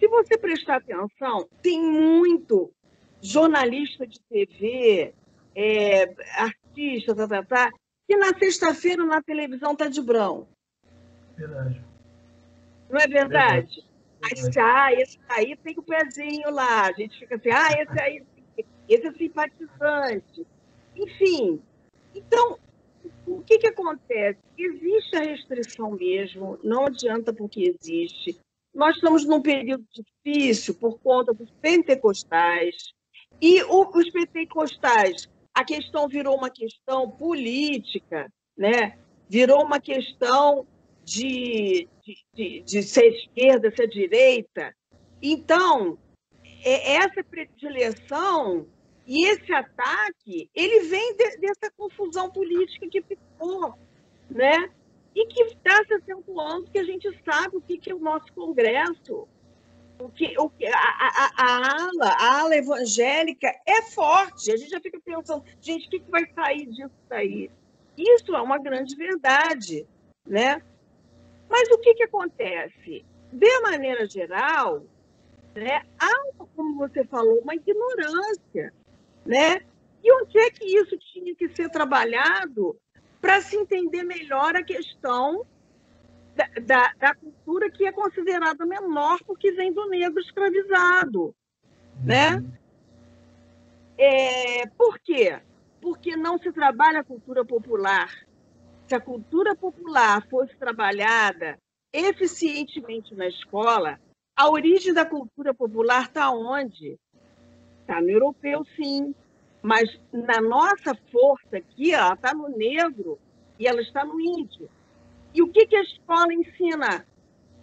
Se 0.00 0.08
você 0.08 0.36
prestar 0.36 0.78
atenção, 0.78 1.48
tem 1.62 1.80
muito 1.80 2.72
jornalista 3.20 4.04
de 4.04 4.20
TV, 4.22 5.14
é, 5.54 6.12
artista, 6.36 7.14
tá, 7.14 7.28
tá, 7.28 7.44
tá, 7.44 7.70
que 8.08 8.16
na 8.16 8.36
sexta-feira 8.36 9.06
na 9.06 9.22
televisão 9.22 9.72
está 9.72 9.86
de 9.86 10.02
branco. 10.02 10.48
Verdade. 11.36 11.80
Não 12.90 12.98
é 12.98 13.06
verdade? 13.06 13.76
verdade. 13.76 13.86
Mas, 14.20 14.56
ah, 14.56 14.92
esse 14.94 15.20
aí 15.28 15.56
tem 15.56 15.78
o 15.78 15.82
pezinho 15.82 16.50
lá. 16.50 16.86
A 16.86 16.92
gente 16.92 17.16
fica 17.20 17.36
assim, 17.36 17.50
ah, 17.50 17.68
esse 17.80 18.00
aí, 18.00 18.24
esse 18.88 19.06
é 19.06 19.12
simpatizante. 19.12 20.44
Enfim, 20.96 21.62
então, 22.12 22.58
o 23.26 23.42
que, 23.42 23.58
que 23.58 23.68
acontece? 23.68 24.38
Existe 24.58 25.16
a 25.16 25.20
restrição 25.20 25.92
mesmo, 25.92 26.58
não 26.62 26.86
adianta 26.86 27.32
porque 27.32 27.74
existe. 27.80 28.38
Nós 28.74 28.94
estamos 28.96 29.26
num 29.26 29.40
período 29.40 29.84
difícil 29.92 30.74
por 30.74 30.98
conta 30.98 31.32
dos 31.32 31.50
pentecostais. 31.60 32.92
E 33.40 33.62
os 33.62 34.10
pentecostais, 34.10 35.28
a 35.54 35.64
questão 35.64 36.08
virou 36.08 36.36
uma 36.36 36.50
questão 36.50 37.10
política, 37.10 38.32
né? 38.56 38.98
virou 39.28 39.64
uma 39.64 39.80
questão 39.80 40.66
de, 41.04 41.88
de, 42.34 42.60
de, 42.60 42.82
ser 42.82 43.06
esquerda, 43.08 43.74
ser 43.74 43.88
direita. 43.88 44.74
Então, 45.22 45.98
é, 46.64 46.96
essa 46.96 47.24
predileção 47.24 48.66
e 49.06 49.26
esse 49.26 49.52
ataque, 49.52 50.48
ele 50.54 50.80
vem 50.88 51.16
de, 51.16 51.38
dessa 51.38 51.70
confusão 51.76 52.30
política 52.30 52.88
que 52.88 53.02
ficou, 53.02 53.74
né? 54.30 54.70
E 55.14 55.26
que 55.26 55.42
está 55.42 55.84
se 55.84 55.94
acentuando, 55.94 56.70
que 56.70 56.78
a 56.78 56.84
gente 56.84 57.08
sabe 57.24 57.56
o 57.56 57.60
que, 57.60 57.78
que 57.78 57.90
é 57.90 57.94
o 57.94 57.98
nosso 57.98 58.32
Congresso, 58.32 59.28
o 60.00 60.08
que, 60.08 60.34
o 60.38 60.48
que 60.48 60.66
a, 60.66 60.72
a, 60.72 61.30
a, 61.36 61.72
ala, 61.74 62.12
a 62.18 62.40
ala 62.40 62.56
evangélica 62.56 63.48
é 63.66 63.82
forte. 63.82 64.52
A 64.52 64.56
gente 64.56 64.70
já 64.70 64.80
fica 64.80 64.98
pensando, 65.00 65.44
gente, 65.60 65.86
o 65.86 65.90
que, 65.90 66.00
que 66.00 66.10
vai 66.10 66.26
sair 66.34 66.66
disso 66.66 66.94
daí? 67.08 67.50
Isso 67.96 68.34
é 68.34 68.40
uma 68.40 68.58
grande 68.58 68.96
verdade, 68.96 69.86
né? 70.26 70.62
Mas 71.48 71.68
o 71.70 71.78
que, 71.78 71.94
que 71.94 72.04
acontece? 72.04 73.04
De 73.30 73.60
maneira 73.60 74.08
geral, 74.08 74.82
né, 75.54 75.82
há, 75.98 76.44
como 76.56 76.78
você 76.78 77.04
falou, 77.04 77.38
uma 77.40 77.54
ignorância. 77.54 78.72
Né? 79.24 79.60
E 80.02 80.12
onde 80.12 80.38
é 80.38 80.50
que 80.50 80.64
isso 80.64 80.96
tinha 81.12 81.34
que 81.34 81.48
ser 81.50 81.68
trabalhado 81.70 82.76
para 83.20 83.40
se 83.40 83.56
entender 83.56 84.02
melhor 84.02 84.56
a 84.56 84.64
questão 84.64 85.46
da, 86.34 86.48
da, 86.60 86.92
da, 86.98 87.14
cultura 87.14 87.70
que 87.70 87.86
é 87.86 87.92
considerada 87.92 88.66
menor 88.66 89.20
porque 89.24 89.52
vem 89.52 89.72
do 89.72 89.88
negro 89.88 90.20
escravizado? 90.20 91.34
Né? 92.02 92.36
Uhum. 92.36 92.52
É, 93.96 94.66
por 94.76 94.98
quê? 94.98 95.40
Porque 95.80 96.16
não 96.16 96.38
se 96.38 96.50
trabalha 96.50 97.00
a 97.00 97.04
cultura 97.04 97.44
popular 97.44 98.10
se 98.92 98.94
a 98.94 99.00
cultura 99.00 99.56
popular 99.56 100.26
fosse 100.28 100.54
trabalhada 100.56 101.58
eficientemente 101.94 103.14
na 103.14 103.26
escola, 103.26 103.98
a 104.36 104.50
origem 104.50 104.92
da 104.92 105.06
cultura 105.06 105.54
popular 105.54 106.02
está 106.02 106.30
onde? 106.30 106.98
Está 107.92 108.00
no 108.00 108.08
europeu, 108.08 108.64
sim. 108.74 109.14
Mas 109.60 110.00
na 110.10 110.40
nossa 110.40 110.94
força 111.12 111.58
aqui, 111.58 111.92
ela 111.92 112.14
está 112.14 112.32
no 112.32 112.48
negro 112.48 113.18
e 113.58 113.66
ela 113.66 113.82
está 113.82 114.02
no 114.02 114.18
índio. 114.18 114.68
E 115.34 115.42
o 115.42 115.52
que, 115.52 115.66
que 115.66 115.76
a 115.76 115.82
escola 115.82 116.32
ensina 116.32 117.06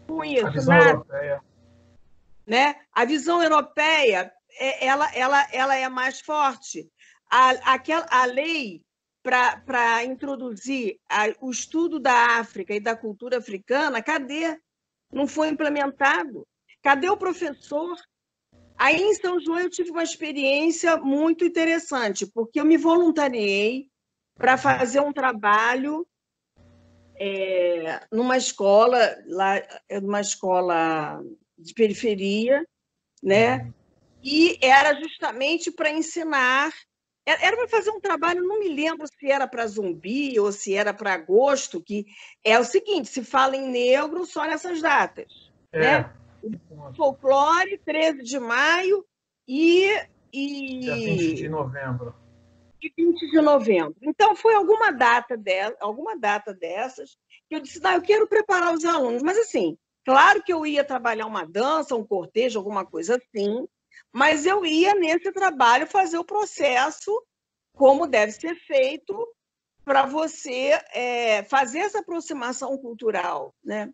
com 0.07 0.23
isso? 0.23 0.45
A 0.45 0.51
visão 0.51 0.77
Nada. 0.77 0.89
europeia. 0.91 1.43
Né? 2.45 2.75
A 2.93 3.05
visão 3.05 3.41
europeia 3.41 4.31
é, 4.59 4.85
ela, 4.85 5.11
ela, 5.15 5.47
ela 5.51 5.75
é 5.75 5.89
mais 5.89 6.21
forte. 6.21 6.87
A, 7.29 7.73
aquela, 7.73 8.05
a 8.11 8.25
lei 8.25 8.83
para 9.23 10.05
introduzir 10.05 10.99
a, 11.09 11.25
o 11.41 11.49
estudo 11.49 11.99
da 11.99 12.37
África 12.39 12.73
e 12.75 12.79
da 12.79 12.95
cultura 12.95 13.39
africana, 13.39 14.01
cadê? 14.01 14.59
Não 15.11 15.27
foi 15.27 15.49
implementado. 15.49 16.47
Cadê 16.83 17.09
o 17.09 17.17
professor? 17.17 17.97
Aí 18.79 18.95
em 18.95 19.13
São 19.13 19.37
João 19.41 19.59
eu 19.59 19.69
tive 19.69 19.91
uma 19.91 20.03
experiência 20.03 20.95
muito 20.95 21.43
interessante, 21.43 22.25
porque 22.25 22.61
eu 22.61 22.65
me 22.65 22.77
voluntariei 22.77 23.89
para 24.35 24.57
fazer 24.57 25.01
um 25.01 25.11
trabalho 25.11 26.07
é, 27.17 27.99
numa 28.09 28.37
escola, 28.37 29.17
lá, 29.27 29.61
numa 30.01 30.21
escola 30.21 31.21
de 31.57 31.73
periferia, 31.73 32.65
né? 33.21 33.69
E 34.23 34.57
era 34.61 34.97
justamente 34.97 35.69
para 35.69 35.91
ensinar 35.91 36.71
era 37.25 37.55
para 37.55 37.67
fazer 37.67 37.91
um 37.91 37.99
trabalho, 37.99 38.43
não 38.43 38.59
me 38.59 38.69
lembro 38.69 39.05
se 39.07 39.29
era 39.29 39.47
para 39.47 39.67
zumbi 39.67 40.39
ou 40.39 40.51
se 40.51 40.73
era 40.73 40.91
para 40.93 41.13
agosto, 41.13 41.79
que 41.79 42.07
é 42.43 42.57
o 42.57 42.63
seguinte: 42.63 43.07
se 43.09 43.23
fala 43.23 43.55
em 43.55 43.69
negro 43.69 44.25
só 44.25 44.45
nessas 44.45 44.81
datas. 44.81 45.51
É. 45.71 45.79
Né? 45.79 46.13
O 46.43 46.93
folclore, 46.95 47.77
13 47.79 48.23
de 48.23 48.39
maio 48.39 49.05
e. 49.47 49.89
e... 50.31 50.79
Dia 50.79 50.95
20 50.95 51.33
de 51.35 51.49
novembro. 51.49 52.15
E 52.81 52.93
20 52.95 53.31
de 53.31 53.41
novembro. 53.41 53.95
Então, 54.01 54.35
foi 54.35 54.55
alguma 54.55 54.91
data, 54.91 55.35
de, 55.35 55.75
alguma 55.79 56.17
data 56.17 56.53
dessas 56.53 57.17
que 57.49 57.55
eu 57.55 57.59
disse: 57.59 57.81
não, 57.81 57.91
eu 57.91 58.01
quero 58.01 58.27
preparar 58.27 58.73
os 58.73 58.85
alunos. 58.85 59.21
Mas, 59.21 59.37
assim, 59.37 59.77
claro 60.05 60.41
que 60.43 60.53
eu 60.53 60.65
ia 60.65 60.83
trabalhar 60.83 61.25
uma 61.25 61.45
dança, 61.45 61.95
um 61.95 62.05
cortejo, 62.05 62.59
alguma 62.59 62.85
coisa 62.85 63.17
assim, 63.17 63.67
mas 64.13 64.45
eu 64.45 64.65
ia 64.65 64.93
nesse 64.95 65.31
trabalho 65.31 65.87
fazer 65.87 66.17
o 66.17 66.25
processo 66.25 67.11
como 67.73 68.07
deve 68.07 68.31
ser 68.31 68.55
feito 68.55 69.27
para 69.85 70.05
você 70.05 70.79
é, 70.93 71.43
fazer 71.43 71.79
essa 71.79 71.99
aproximação 71.99 72.77
cultural, 72.77 73.55
né? 73.63 73.91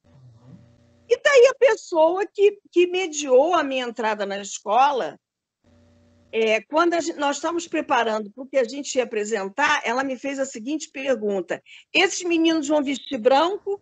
E 1.08 1.22
daí 1.22 1.48
a 1.48 1.56
pessoa 1.56 2.26
que, 2.26 2.60
que 2.72 2.88
mediou 2.88 3.54
a 3.54 3.64
minha 3.64 3.86
entrada 3.86 4.26
na 4.26 4.40
escola, 4.40 5.20
é, 6.32 6.62
quando 6.64 7.00
gente, 7.00 7.18
nós 7.18 7.38
estávamos 7.38 7.68
preparando 7.68 8.32
para 8.32 8.44
o 8.44 8.48
que 8.48 8.58
a 8.58 8.64
gente 8.64 8.96
ia 8.96 9.04
apresentar, 9.04 9.82
ela 9.86 10.04
me 10.04 10.18
fez 10.18 10.40
a 10.40 10.46
seguinte 10.46 10.90
pergunta: 10.92 11.62
esses 11.94 12.24
meninos 12.24 12.68
vão 12.68 12.84
vestir 12.84 13.18
branco? 13.18 13.80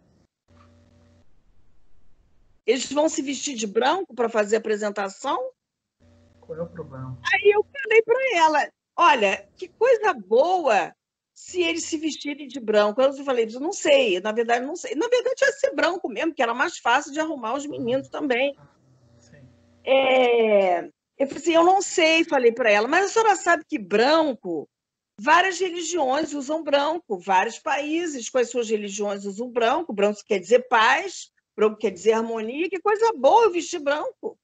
Eles 2.66 2.92
vão 2.92 3.10
se 3.10 3.22
vestir 3.22 3.56
de 3.56 3.68
branco 3.68 4.14
para 4.14 4.30
fazer 4.30 4.58
a 4.58 4.60
apresentação? 4.60 5.52
Qual 6.40 6.58
é 6.58 6.62
o 6.62 6.68
problema? 6.68 7.18
Aí 7.34 7.52
eu 7.52 7.64
falei 7.64 8.02
para 8.04 8.38
ela: 8.38 8.72
olha, 8.96 9.50
que 9.58 9.68
coisa 9.70 10.14
boa 10.14 10.94
se 11.34 11.62
eles 11.62 11.86
se 11.86 11.98
vestirem 11.98 12.48
de 12.48 12.60
branco. 12.60 13.02
Eu 13.02 13.14
falei, 13.26 13.46
não 13.60 13.74
sei, 13.74 14.20
na 14.20 14.32
verdade, 14.32 14.66
não 14.66 14.76
sei. 14.76 14.96
Na 14.96 15.08
verdade, 15.08 15.42
ia 15.42 15.52
ser 15.54 15.74
branco 15.74 16.08
mesmo, 16.08 16.34
que 16.34 16.44
era 16.44 16.54
mais 16.54 16.78
fácil 16.78 17.12
de 17.12 17.20
arrumar 17.20 17.56
os 17.56 17.66
meninos 17.66 18.08
também. 18.10 18.56
É, 19.86 20.86
eu 21.18 21.28
falei 21.28 21.38
assim, 21.38 21.54
eu 21.54 21.64
não 21.64 21.82
sei, 21.82 22.24
falei 22.24 22.52
para 22.52 22.72
ela, 22.72 22.88
mas 22.88 23.06
a 23.06 23.10
senhora 23.10 23.36
sabe 23.36 23.66
que 23.68 23.78
branco, 23.78 24.70
várias 25.20 25.60
religiões 25.60 26.34
usam 26.34 26.64
branco, 26.64 27.18
vários 27.18 27.60
países 27.60 28.30
com 28.30 28.38
as 28.38 28.50
suas 28.50 28.70
religiões 28.70 29.26
usam 29.26 29.50
branco, 29.50 29.92
branco 29.92 30.22
quer 30.26 30.40
dizer 30.40 30.68
paz, 30.70 31.32
branco 31.56 31.78
quer 31.78 31.92
dizer 31.92 32.14
harmonia, 32.14 32.70
que 32.70 32.80
coisa 32.80 33.12
boa 33.18 33.46
eu 33.46 33.52
vestir 33.52 33.80
branco. 33.80 34.38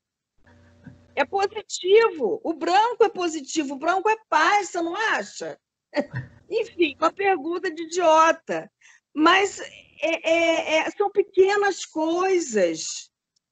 É 1.16 1.26
positivo, 1.26 2.40
o 2.44 2.54
branco 2.54 3.04
é 3.04 3.10
positivo, 3.10 3.76
o 3.76 3.80
branco 3.80 4.10
é 4.10 4.18
paz, 4.30 4.70
você 4.70 4.82
não 4.82 4.96
acha? 4.96 5.58
Enfim, 6.50 6.96
uma 7.00 7.12
pergunta 7.12 7.70
de 7.72 7.84
idiota. 7.84 8.72
Mas 9.14 9.60
é, 10.02 10.30
é, 10.30 10.78
é, 10.78 10.92
são 10.92 11.12
pequenas 11.12 11.86
coisas 11.86 13.10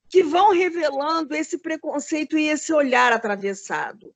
que 0.10 0.24
vão 0.24 0.52
revelando 0.52 1.36
esse 1.36 1.58
preconceito 1.58 2.38
e 2.38 2.48
esse 2.48 2.72
olhar 2.74 3.12
atravessado, 3.12 4.14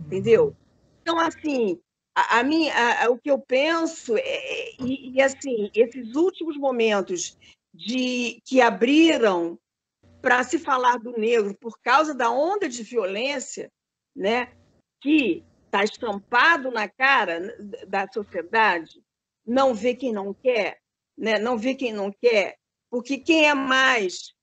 entendeu? 0.00 0.56
Então, 1.02 1.18
assim, 1.18 1.78
a, 2.14 2.38
a 2.38 2.42
minha, 2.42 3.04
a, 3.04 3.10
o 3.10 3.18
que 3.18 3.30
eu 3.30 3.38
penso 3.38 4.16
é, 4.16 4.70
e, 4.80 5.12
e, 5.12 5.22
assim, 5.22 5.70
esses 5.74 6.14
últimos 6.14 6.56
momentos 6.56 7.36
de 7.74 8.40
que 8.46 8.60
abriram 8.62 9.58
para 10.22 10.42
se 10.42 10.58
falar 10.58 10.98
do 10.98 11.12
negro 11.12 11.54
por 11.60 11.78
causa 11.80 12.14
da 12.14 12.30
onda 12.30 12.68
de 12.68 12.82
violência, 12.82 13.70
né, 14.14 14.52
que 15.00 15.44
está 15.76 15.84
estampado 15.84 16.70
na 16.70 16.88
cara 16.88 17.54
da 17.86 18.08
sociedade, 18.10 19.02
não 19.46 19.74
vê 19.74 19.94
quem 19.94 20.12
não 20.12 20.32
quer, 20.32 20.78
né, 21.16 21.38
não 21.38 21.58
vê 21.58 21.74
quem 21.74 21.92
não 21.92 22.10
quer, 22.10 22.56
porque 22.90 23.18
quem 23.18 23.48
é 23.48 23.54
mais 23.54 24.34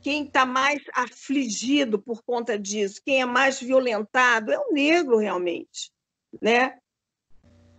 quem 0.00 0.24
está 0.24 0.44
mais 0.44 0.82
afligido 0.92 1.96
por 1.96 2.24
conta 2.24 2.58
disso, 2.58 3.00
quem 3.04 3.20
é 3.20 3.24
mais 3.24 3.60
violentado, 3.60 4.50
é 4.50 4.58
o 4.58 4.72
negro 4.72 5.16
realmente, 5.16 5.92
né? 6.40 6.76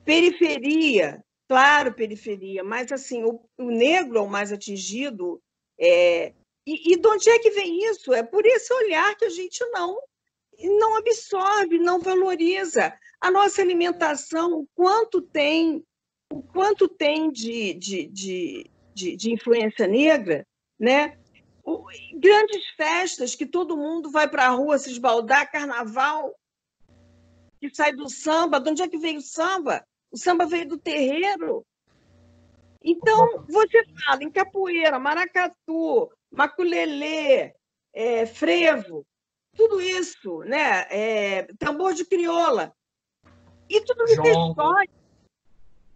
Periferia, 0.05 1.21
claro, 1.49 1.93
periferia, 1.93 2.63
mas 2.63 2.93
assim 2.93 3.25
o, 3.25 3.43
o 3.57 3.69
negro 3.69 4.19
é 4.19 4.21
o 4.21 4.29
mais 4.29 4.53
atingido. 4.53 5.41
É, 5.77 6.33
e, 6.65 6.93
e 6.93 6.95
de 6.95 7.07
onde 7.09 7.29
é 7.29 7.39
que 7.39 7.51
vem 7.51 7.83
isso? 7.89 8.13
É 8.13 8.23
por 8.23 8.45
esse 8.45 8.73
olhar 8.73 9.17
que 9.17 9.25
a 9.25 9.29
gente 9.29 9.61
não 9.71 9.99
não 10.67 10.97
absorve, 10.97 11.77
não 11.77 11.99
valoriza 11.99 12.93
a 13.19 13.31
nossa 13.31 13.61
alimentação, 13.61 14.59
o 14.59 14.67
quanto 14.75 15.21
tem, 15.21 15.83
o 16.31 16.41
quanto 16.41 16.87
tem 16.87 17.31
de, 17.31 17.73
de, 17.73 18.07
de, 18.07 18.71
de, 18.93 19.15
de 19.15 19.31
influência 19.31 19.87
negra, 19.87 20.45
né? 20.79 21.17
grandes 22.15 22.67
festas 22.75 23.35
que 23.35 23.45
todo 23.45 23.77
mundo 23.77 24.11
vai 24.11 24.27
para 24.27 24.47
a 24.47 24.49
rua 24.49 24.77
se 24.77 24.91
esbaldar, 24.91 25.49
carnaval, 25.49 26.35
que 27.59 27.73
sai 27.73 27.93
do 27.93 28.09
samba. 28.09 28.59
De 28.59 28.69
onde 28.69 28.81
é 28.81 28.87
que 28.87 28.97
veio 28.97 29.19
o 29.19 29.21
samba? 29.21 29.85
O 30.11 30.17
samba 30.17 30.45
veio 30.45 30.67
do 30.67 30.77
terreiro. 30.77 31.65
Então, 32.83 33.45
você 33.47 33.85
fala 34.05 34.23
em 34.23 34.29
capoeira, 34.29 34.99
maracatu, 34.99 36.11
maculelê, 36.29 37.53
é, 37.93 38.25
frevo, 38.25 39.05
tudo 39.55 39.81
isso, 39.81 40.39
né? 40.39 40.87
É, 40.89 41.43
tambor 41.57 41.93
de 41.93 42.05
crioula. 42.05 42.73
E 43.69 43.81
tudo 43.81 44.03
isso 44.05 44.21
é 44.21 44.31
história. 44.31 44.91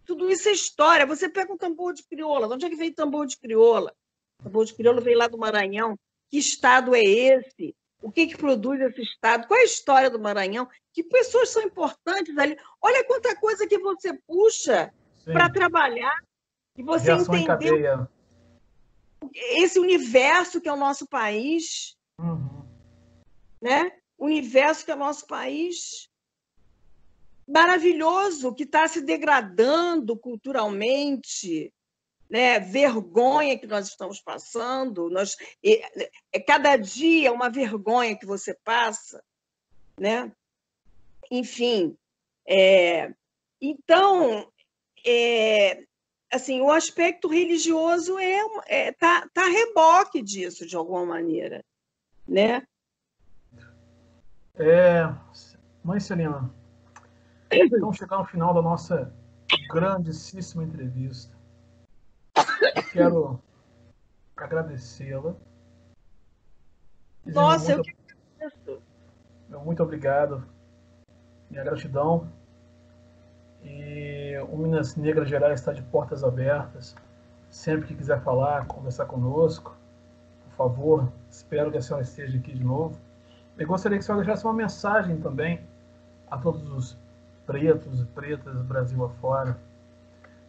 Tudo 0.04 0.30
isso 0.30 0.48
é 0.48 0.52
história. 0.52 1.06
Você 1.06 1.28
pega 1.28 1.52
um 1.52 1.58
tambor 1.58 1.92
de 1.92 2.02
crioula. 2.04 2.48
De 2.48 2.54
onde 2.54 2.66
é 2.66 2.70
que 2.70 2.76
veio 2.76 2.94
tambor 2.94 3.26
de 3.26 3.36
crioula? 3.38 3.94
Tambor 4.42 4.64
de 4.64 4.74
crioula 4.74 5.00
veio 5.00 5.18
lá 5.18 5.28
do 5.28 5.38
Maranhão. 5.38 5.98
Que 6.30 6.38
estado 6.38 6.94
é 6.94 7.02
esse? 7.02 7.74
O 8.00 8.12
que, 8.12 8.28
que 8.28 8.36
produz 8.36 8.80
esse 8.80 9.02
estado? 9.02 9.46
Qual 9.46 9.58
é 9.58 9.62
a 9.62 9.66
história 9.66 10.08
do 10.08 10.20
Maranhão? 10.20 10.68
Que 10.92 11.02
pessoas 11.02 11.50
são 11.50 11.62
importantes 11.62 12.36
ali? 12.38 12.56
Olha 12.80 13.04
quanta 13.04 13.34
coisa 13.36 13.66
que 13.66 13.78
você 13.78 14.14
puxa 14.26 14.92
para 15.24 15.50
trabalhar 15.50 16.16
e 16.76 16.82
você 16.82 17.12
Reação 17.12 17.34
entendeu 17.34 18.08
esse 19.34 19.78
universo 19.78 20.60
que 20.60 20.68
é 20.68 20.72
o 20.72 20.76
nosso 20.76 21.06
país, 21.06 21.96
uhum. 22.20 22.57
Né? 23.60 23.92
Universo 24.18 24.84
que 24.84 24.90
é 24.90 24.94
o 24.94 24.98
nosso 24.98 25.26
país 25.26 26.08
maravilhoso 27.48 28.54
que 28.54 28.64
está 28.64 28.86
se 28.86 29.00
degradando 29.00 30.14
culturalmente, 30.16 31.72
né, 32.28 32.60
vergonha 32.60 33.58
que 33.58 33.66
nós 33.66 33.88
estamos 33.88 34.20
passando, 34.20 35.08
nós, 35.08 35.34
é, 35.64 36.10
é, 36.30 36.40
cada 36.40 36.76
dia 36.76 37.32
uma 37.32 37.48
vergonha 37.48 38.18
que 38.18 38.26
você 38.26 38.54
passa, 38.62 39.24
né? 39.98 40.30
Enfim, 41.30 41.96
é, 42.46 43.14
então, 43.58 44.52
é, 45.06 45.84
assim, 46.30 46.60
o 46.60 46.70
aspecto 46.70 47.28
religioso 47.28 48.18
é, 48.18 48.40
é 48.66 48.92
tá, 48.92 49.26
tá 49.32 49.46
a 49.46 49.50
reboque 49.50 50.22
disso 50.22 50.66
de 50.66 50.76
alguma 50.76 51.06
maneira, 51.06 51.64
né? 52.26 52.66
É, 54.60 55.08
mãe 55.84 56.00
Celina, 56.00 56.50
estamos 57.48 57.96
chegando 57.96 58.18
ao 58.18 58.26
final 58.26 58.52
da 58.52 58.60
nossa 58.60 59.12
grandíssima 59.70 60.64
entrevista. 60.64 61.32
Quero 62.90 63.40
agradecê-la. 64.36 65.36
Nossa, 67.24 67.76
muito, 67.76 67.88
eu 67.88 67.94
que 67.94 68.42
agradeço. 68.42 68.82
Muito 69.64 69.82
obrigado. 69.84 70.44
Minha 71.48 71.62
gratidão. 71.62 72.28
E 73.62 74.36
o 74.50 74.56
Minas 74.56 74.96
Negras 74.96 75.28
Gerais 75.28 75.60
está 75.60 75.72
de 75.72 75.82
portas 75.82 76.24
abertas. 76.24 76.96
Sempre 77.48 77.86
que 77.86 77.94
quiser 77.94 78.20
falar, 78.24 78.66
conversar 78.66 79.06
conosco, 79.06 79.76
por 80.46 80.56
favor, 80.56 81.12
espero 81.30 81.70
que 81.70 81.78
a 81.78 81.80
senhora 81.80 82.02
esteja 82.02 82.36
aqui 82.36 82.52
de 82.52 82.64
novo. 82.64 82.98
Eu 83.58 83.66
gostaria 83.66 83.98
que 83.98 84.04
a 84.04 84.06
senhora 84.06 84.24
deixasse 84.24 84.44
uma 84.46 84.54
mensagem 84.54 85.20
também 85.20 85.60
a 86.30 86.38
todos 86.38 86.70
os 86.70 86.96
pretos 87.44 88.00
e 88.00 88.04
pretas 88.04 88.62
Brasil 88.62 89.04
afora, 89.04 89.58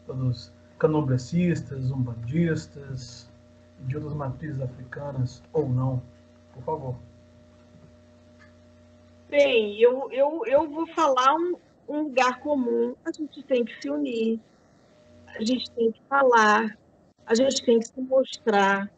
todos 0.05 0.51
candomblecistas, 0.77 1.91
umbandistas, 1.91 3.27
de 3.81 3.95
outras 3.95 4.13
matrizes 4.13 4.61
africanas 4.61 5.41
ou 5.51 5.67
não, 5.67 6.01
por 6.53 6.63
favor. 6.63 6.95
Bem, 9.29 9.79
eu, 9.79 10.11
eu, 10.11 10.43
eu 10.45 10.69
vou 10.69 10.87
falar 10.87 11.33
um, 11.35 11.55
um 11.87 12.01
lugar 12.03 12.39
comum. 12.39 12.95
A 13.05 13.11
gente 13.11 13.41
tem 13.43 13.63
que 13.63 13.81
se 13.81 13.89
unir, 13.89 14.39
a 15.27 15.43
gente 15.43 15.69
tem 15.71 15.91
que 15.91 16.01
falar, 16.09 16.77
a 17.25 17.33
gente 17.35 17.63
tem 17.63 17.79
que 17.79 17.87
se 17.87 18.01
mostrar, 18.01 18.89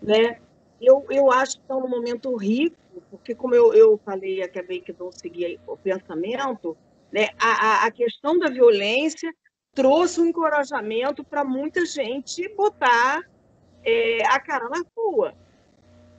né? 0.00 0.38
Eu, 0.80 1.04
eu 1.10 1.32
acho 1.32 1.56
que 1.56 1.62
estão 1.62 1.80
num 1.80 1.88
momento 1.88 2.34
rico, 2.36 2.76
porque 3.10 3.34
como 3.34 3.54
eu, 3.54 3.74
eu 3.74 3.98
falei, 4.04 4.42
acabei 4.42 4.80
que 4.80 4.94
não 4.98 5.10
segui 5.10 5.58
o 5.66 5.76
pensamento, 5.76 6.76
né? 7.12 7.28
A, 7.38 7.86
a 7.86 7.90
questão 7.90 8.38
da 8.38 8.48
violência 8.48 9.32
trouxe 9.72 10.20
um 10.20 10.26
encorajamento 10.26 11.22
para 11.24 11.44
muita 11.44 11.86
gente 11.86 12.48
botar 12.54 13.22
é, 13.84 14.24
a 14.26 14.40
cara 14.40 14.68
na 14.68 14.82
rua. 14.96 15.34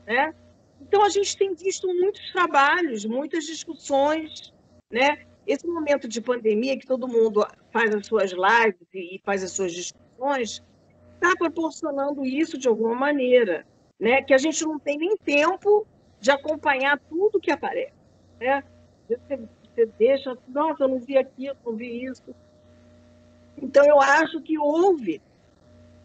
Né? 0.06 0.34
Então, 0.82 1.04
a 1.04 1.10
gente 1.10 1.38
tem 1.38 1.54
visto 1.54 1.88
muitos 1.88 2.32
trabalhos, 2.32 3.06
muitas 3.06 3.44
discussões. 3.44 4.54
Né? 4.92 5.26
Esse 5.46 5.68
momento 5.68 6.08
de 6.08 6.22
pandemia, 6.22 6.78
que 6.78 6.88
todo 6.88 7.08
mundo 7.08 7.46
faz 7.72 7.94
as 7.94 8.08
suas 8.08 8.32
lives 8.32 8.88
e 8.94 9.22
faz 9.24 9.44
as 9.44 9.52
suas 9.52 9.74
discussões, 9.74 10.64
está 11.16 11.36
proporcionando 11.38 12.26
isso 12.26 12.58
de 12.58 12.68
alguma 12.68 12.96
maneira. 12.96 13.68
Né? 14.00 14.22
Que 14.22 14.34
a 14.34 14.38
gente 14.38 14.64
não 14.64 14.80
tem 14.80 14.98
nem 14.98 15.18
tempo 15.18 15.86
de 16.20 16.32
acompanhar 16.32 17.00
tudo 17.10 17.40
que 17.40 17.52
aparece. 17.52 17.94
Né? 18.40 18.64
Você, 19.08 19.38
você 19.64 19.86
deixa, 19.98 20.38
nossa, 20.48 20.84
eu 20.84 20.88
não 20.88 21.00
vi 21.00 21.18
aquilo, 21.18 21.56
não 21.66 21.76
vi 21.76 22.04
isso. 22.04 22.36
Então, 23.62 23.86
eu 23.86 24.00
acho 24.00 24.42
que 24.42 24.58
houve 24.58 25.22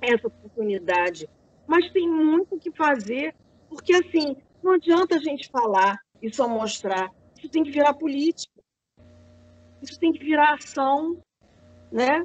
essa 0.00 0.26
oportunidade, 0.26 1.28
mas 1.66 1.90
tem 1.92 2.08
muito 2.08 2.58
que 2.58 2.70
fazer, 2.70 3.34
porque, 3.68 3.94
assim, 3.94 4.36
não 4.62 4.72
adianta 4.72 5.16
a 5.16 5.18
gente 5.18 5.48
falar 5.48 5.98
e 6.20 6.32
só 6.32 6.48
mostrar, 6.48 7.10
isso 7.36 7.48
tem 7.48 7.62
que 7.62 7.70
virar 7.70 7.94
política. 7.94 8.52
isso 9.82 9.98
tem 9.98 10.12
que 10.12 10.24
virar 10.24 10.54
ação, 10.54 11.18
né? 11.92 12.24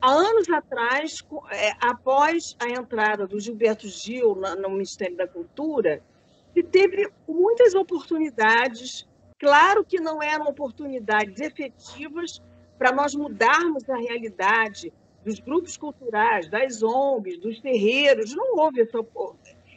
Há 0.00 0.12
anos 0.12 0.48
atrás, 0.48 1.22
é, 1.50 1.72
após 1.80 2.56
a 2.58 2.68
entrada 2.68 3.26
do 3.26 3.38
Gilberto 3.38 3.86
Gil 3.86 4.34
no 4.34 4.70
Ministério 4.70 5.16
da 5.16 5.26
Cultura, 5.26 6.02
se 6.54 6.62
teve 6.62 7.10
muitas 7.28 7.74
oportunidades, 7.74 9.08
claro 9.38 9.84
que 9.84 10.00
não 10.00 10.22
eram 10.22 10.46
oportunidades 10.46 11.40
efetivas 11.40 12.42
para 12.78 12.92
nós 12.92 13.14
mudarmos 13.14 13.88
a 13.88 13.96
realidade 13.96 14.92
dos 15.24 15.38
grupos 15.38 15.76
culturais, 15.76 16.48
das 16.48 16.82
ONGs, 16.82 17.38
dos 17.38 17.60
terreiros, 17.60 18.34
não 18.34 18.56
houve 18.56 18.80
essa 18.80 18.98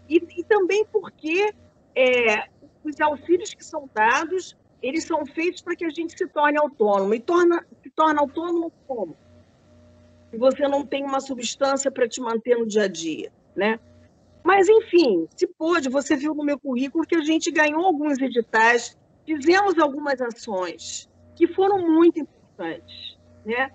e, 0.09 0.17
e 0.37 0.43
também 0.43 0.85
porque 0.91 1.53
é, 1.95 2.47
os 2.83 2.99
auxílios 2.99 3.53
que 3.53 3.63
são 3.63 3.89
dados, 3.93 4.57
eles 4.81 5.05
são 5.05 5.25
feitos 5.25 5.61
para 5.61 5.75
que 5.75 5.85
a 5.85 5.89
gente 5.89 6.17
se 6.17 6.27
torne 6.27 6.57
autônomo. 6.57 7.13
E 7.13 7.19
torna, 7.19 7.65
se 7.81 7.89
torna 7.89 8.21
autônomo 8.21 8.71
como? 8.87 9.15
Se 10.29 10.37
você 10.37 10.67
não 10.67 10.85
tem 10.85 11.03
uma 11.03 11.19
substância 11.19 11.91
para 11.91 12.07
te 12.07 12.19
manter 12.19 12.57
no 12.57 12.65
dia 12.65 12.83
a 12.83 12.87
dia, 12.87 13.31
né? 13.55 13.79
Mas, 14.43 14.67
enfim, 14.67 15.27
se 15.35 15.47
pôde, 15.47 15.89
você 15.89 16.15
viu 16.15 16.35
no 16.35 16.43
meu 16.43 16.59
currículo 16.59 17.05
que 17.05 17.15
a 17.15 17.21
gente 17.21 17.49
ganhou 17.49 17.85
alguns 17.85 18.19
editais, 18.19 18.97
fizemos 19.25 19.79
algumas 19.79 20.19
ações 20.19 21.09
que 21.35 21.47
foram 21.47 21.79
muito 21.79 22.19
importantes, 22.19 23.17
né? 23.45 23.71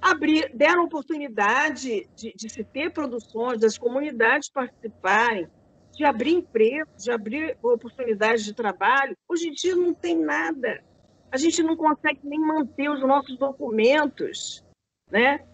Abrir, 0.00 0.50
deram 0.54 0.84
oportunidade 0.84 2.08
de, 2.14 2.32
de 2.34 2.48
se 2.48 2.62
ter 2.62 2.92
produções, 2.92 3.58
das 3.58 3.76
comunidades 3.76 4.48
participarem, 4.50 5.48
de 5.92 6.04
abrir 6.04 6.34
empregos, 6.34 7.04
de 7.04 7.10
abrir 7.10 7.56
oportunidades 7.62 8.44
de 8.44 8.52
trabalho. 8.52 9.16
Hoje 9.28 9.48
em 9.48 9.52
dia 9.52 9.74
não 9.74 9.94
tem 9.94 10.16
nada. 10.16 10.82
A 11.30 11.36
gente 11.36 11.62
não 11.62 11.76
consegue 11.76 12.20
nem 12.22 12.38
manter 12.38 12.88
os 12.88 13.00
nossos 13.00 13.36
documentos, 13.38 14.62
né? 15.10 15.44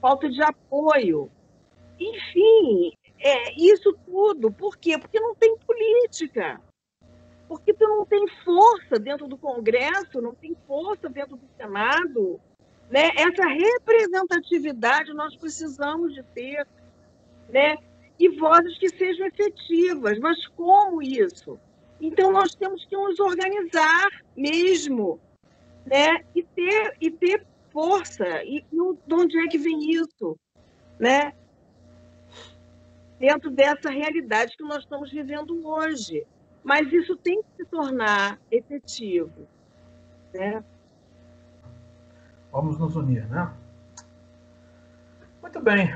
Falta 0.00 0.28
de 0.28 0.42
apoio. 0.42 1.30
Enfim, 1.98 2.92
é 3.26 3.52
isso 3.56 3.92
tudo. 4.06 4.52
Por 4.52 4.76
quê? 4.76 4.98
Porque 4.98 5.18
não 5.18 5.34
tem 5.34 5.56
política. 5.58 6.60
Porque 7.48 7.72
tu 7.74 7.86
não 7.86 8.04
tem 8.04 8.26
força 8.44 8.98
dentro 8.98 9.26
do 9.26 9.36
Congresso, 9.36 10.20
não 10.20 10.34
tem 10.34 10.56
força 10.66 11.08
dentro 11.08 11.36
do 11.36 11.48
Senado. 11.56 12.40
Né? 12.90 13.10
Essa 13.16 13.46
representatividade 13.46 15.12
nós 15.12 15.36
precisamos 15.36 16.14
de 16.14 16.22
ter. 16.22 16.66
Né? 17.48 17.76
e 18.18 18.28
vozes 18.28 18.78
que 18.78 18.88
sejam 18.90 19.26
efetivas. 19.26 20.18
Mas 20.18 20.46
como 20.48 21.02
isso? 21.02 21.58
Então, 22.00 22.32
nós 22.32 22.54
temos 22.54 22.84
que 22.84 22.96
nos 22.96 23.18
organizar 23.18 24.08
mesmo, 24.36 25.20
né? 25.86 26.24
E 26.34 26.42
ter, 26.42 26.96
e 27.00 27.10
ter 27.10 27.46
força. 27.72 28.42
E, 28.44 28.58
e 28.58 28.76
de 29.06 29.14
onde 29.14 29.38
é 29.38 29.48
que 29.48 29.58
vem 29.58 29.90
isso? 29.90 30.38
Né? 30.98 31.32
Dentro 33.24 33.50
dessa 33.50 33.90
realidade 33.90 34.56
que 34.56 34.62
nós 34.64 34.78
estamos 34.78 35.10
vivendo 35.10 35.66
hoje. 35.66 36.26
Mas 36.62 36.92
isso 36.92 37.16
tem 37.16 37.42
que 37.42 37.48
se 37.56 37.64
tornar 37.66 38.38
efetivo. 38.50 39.46
Né? 40.32 40.64
Vamos 42.50 42.78
nos 42.78 42.96
unir, 42.96 43.26
né? 43.28 43.52
Muito 45.42 45.60
bem 45.60 45.92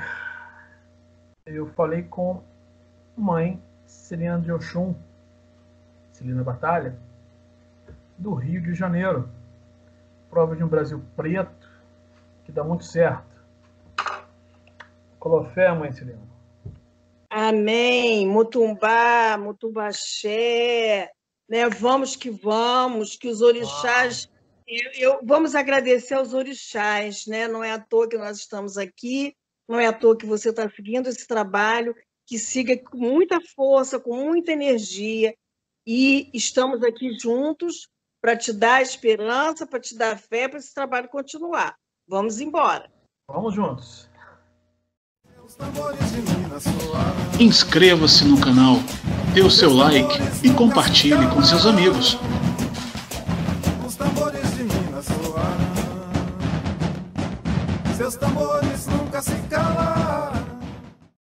eu 1.54 1.66
falei 1.68 2.02
com 2.02 2.42
mãe 3.16 3.62
Celina 3.86 4.38
de 4.38 4.52
Oxum, 4.52 4.94
Celina 6.12 6.44
Batalha, 6.44 6.96
do 8.18 8.34
Rio 8.34 8.60
de 8.60 8.74
Janeiro. 8.74 9.28
Prova 10.28 10.54
de 10.54 10.62
um 10.62 10.68
Brasil 10.68 11.02
preto 11.16 11.68
que 12.44 12.52
dá 12.52 12.62
muito 12.62 12.84
certo. 12.84 13.26
Colofé, 15.18 15.72
mãe 15.72 15.90
Celina. 15.90 16.20
Amém. 17.30 18.26
Mutumbá, 18.26 19.36
Mutumbaxé, 19.38 21.10
né? 21.48 21.68
Vamos 21.68 22.16
que 22.16 22.30
vamos, 22.30 23.16
que 23.16 23.28
os 23.28 23.40
orixás. 23.40 24.30
Eu, 24.66 24.90
eu, 24.94 25.20
vamos 25.22 25.54
agradecer 25.54 26.14
aos 26.14 26.34
orixás, 26.34 27.26
né? 27.26 27.48
Não 27.48 27.62
é 27.62 27.72
à 27.72 27.78
toa 27.78 28.08
que 28.08 28.18
nós 28.18 28.38
estamos 28.38 28.76
aqui 28.76 29.34
não 29.68 29.78
é 29.78 29.86
à 29.86 29.92
toa 29.92 30.16
que 30.16 30.24
você 30.24 30.48
está 30.48 30.68
seguindo 30.70 31.08
esse 31.08 31.26
trabalho, 31.26 31.94
que 32.26 32.38
siga 32.38 32.76
com 32.78 32.96
muita 32.96 33.38
força, 33.54 34.00
com 34.00 34.16
muita 34.16 34.52
energia, 34.52 35.34
e 35.86 36.30
estamos 36.32 36.82
aqui 36.82 37.16
juntos 37.18 37.88
para 38.20 38.36
te 38.36 38.52
dar 38.52 38.82
esperança, 38.82 39.66
para 39.66 39.78
te 39.78 39.96
dar 39.96 40.18
fé, 40.18 40.48
para 40.48 40.58
esse 40.58 40.72
trabalho 40.72 41.08
continuar. 41.08 41.76
Vamos 42.06 42.40
embora. 42.40 42.90
Vamos 43.30 43.54
juntos. 43.54 44.07
Inscreva-se 47.38 48.24
no 48.24 48.38
canal, 48.38 48.80
dê 49.32 49.42
o 49.42 49.50
seu 49.50 49.72
like 49.72 50.18
e 50.42 50.50
compartilhe 50.50 51.26
com 51.28 51.42
seus 51.42 51.66
amigos. 51.66 52.18
Os 53.86 53.94
tambores 53.94 54.42
soaram, 55.02 55.72
seus 57.96 58.16
tambores 58.16 58.86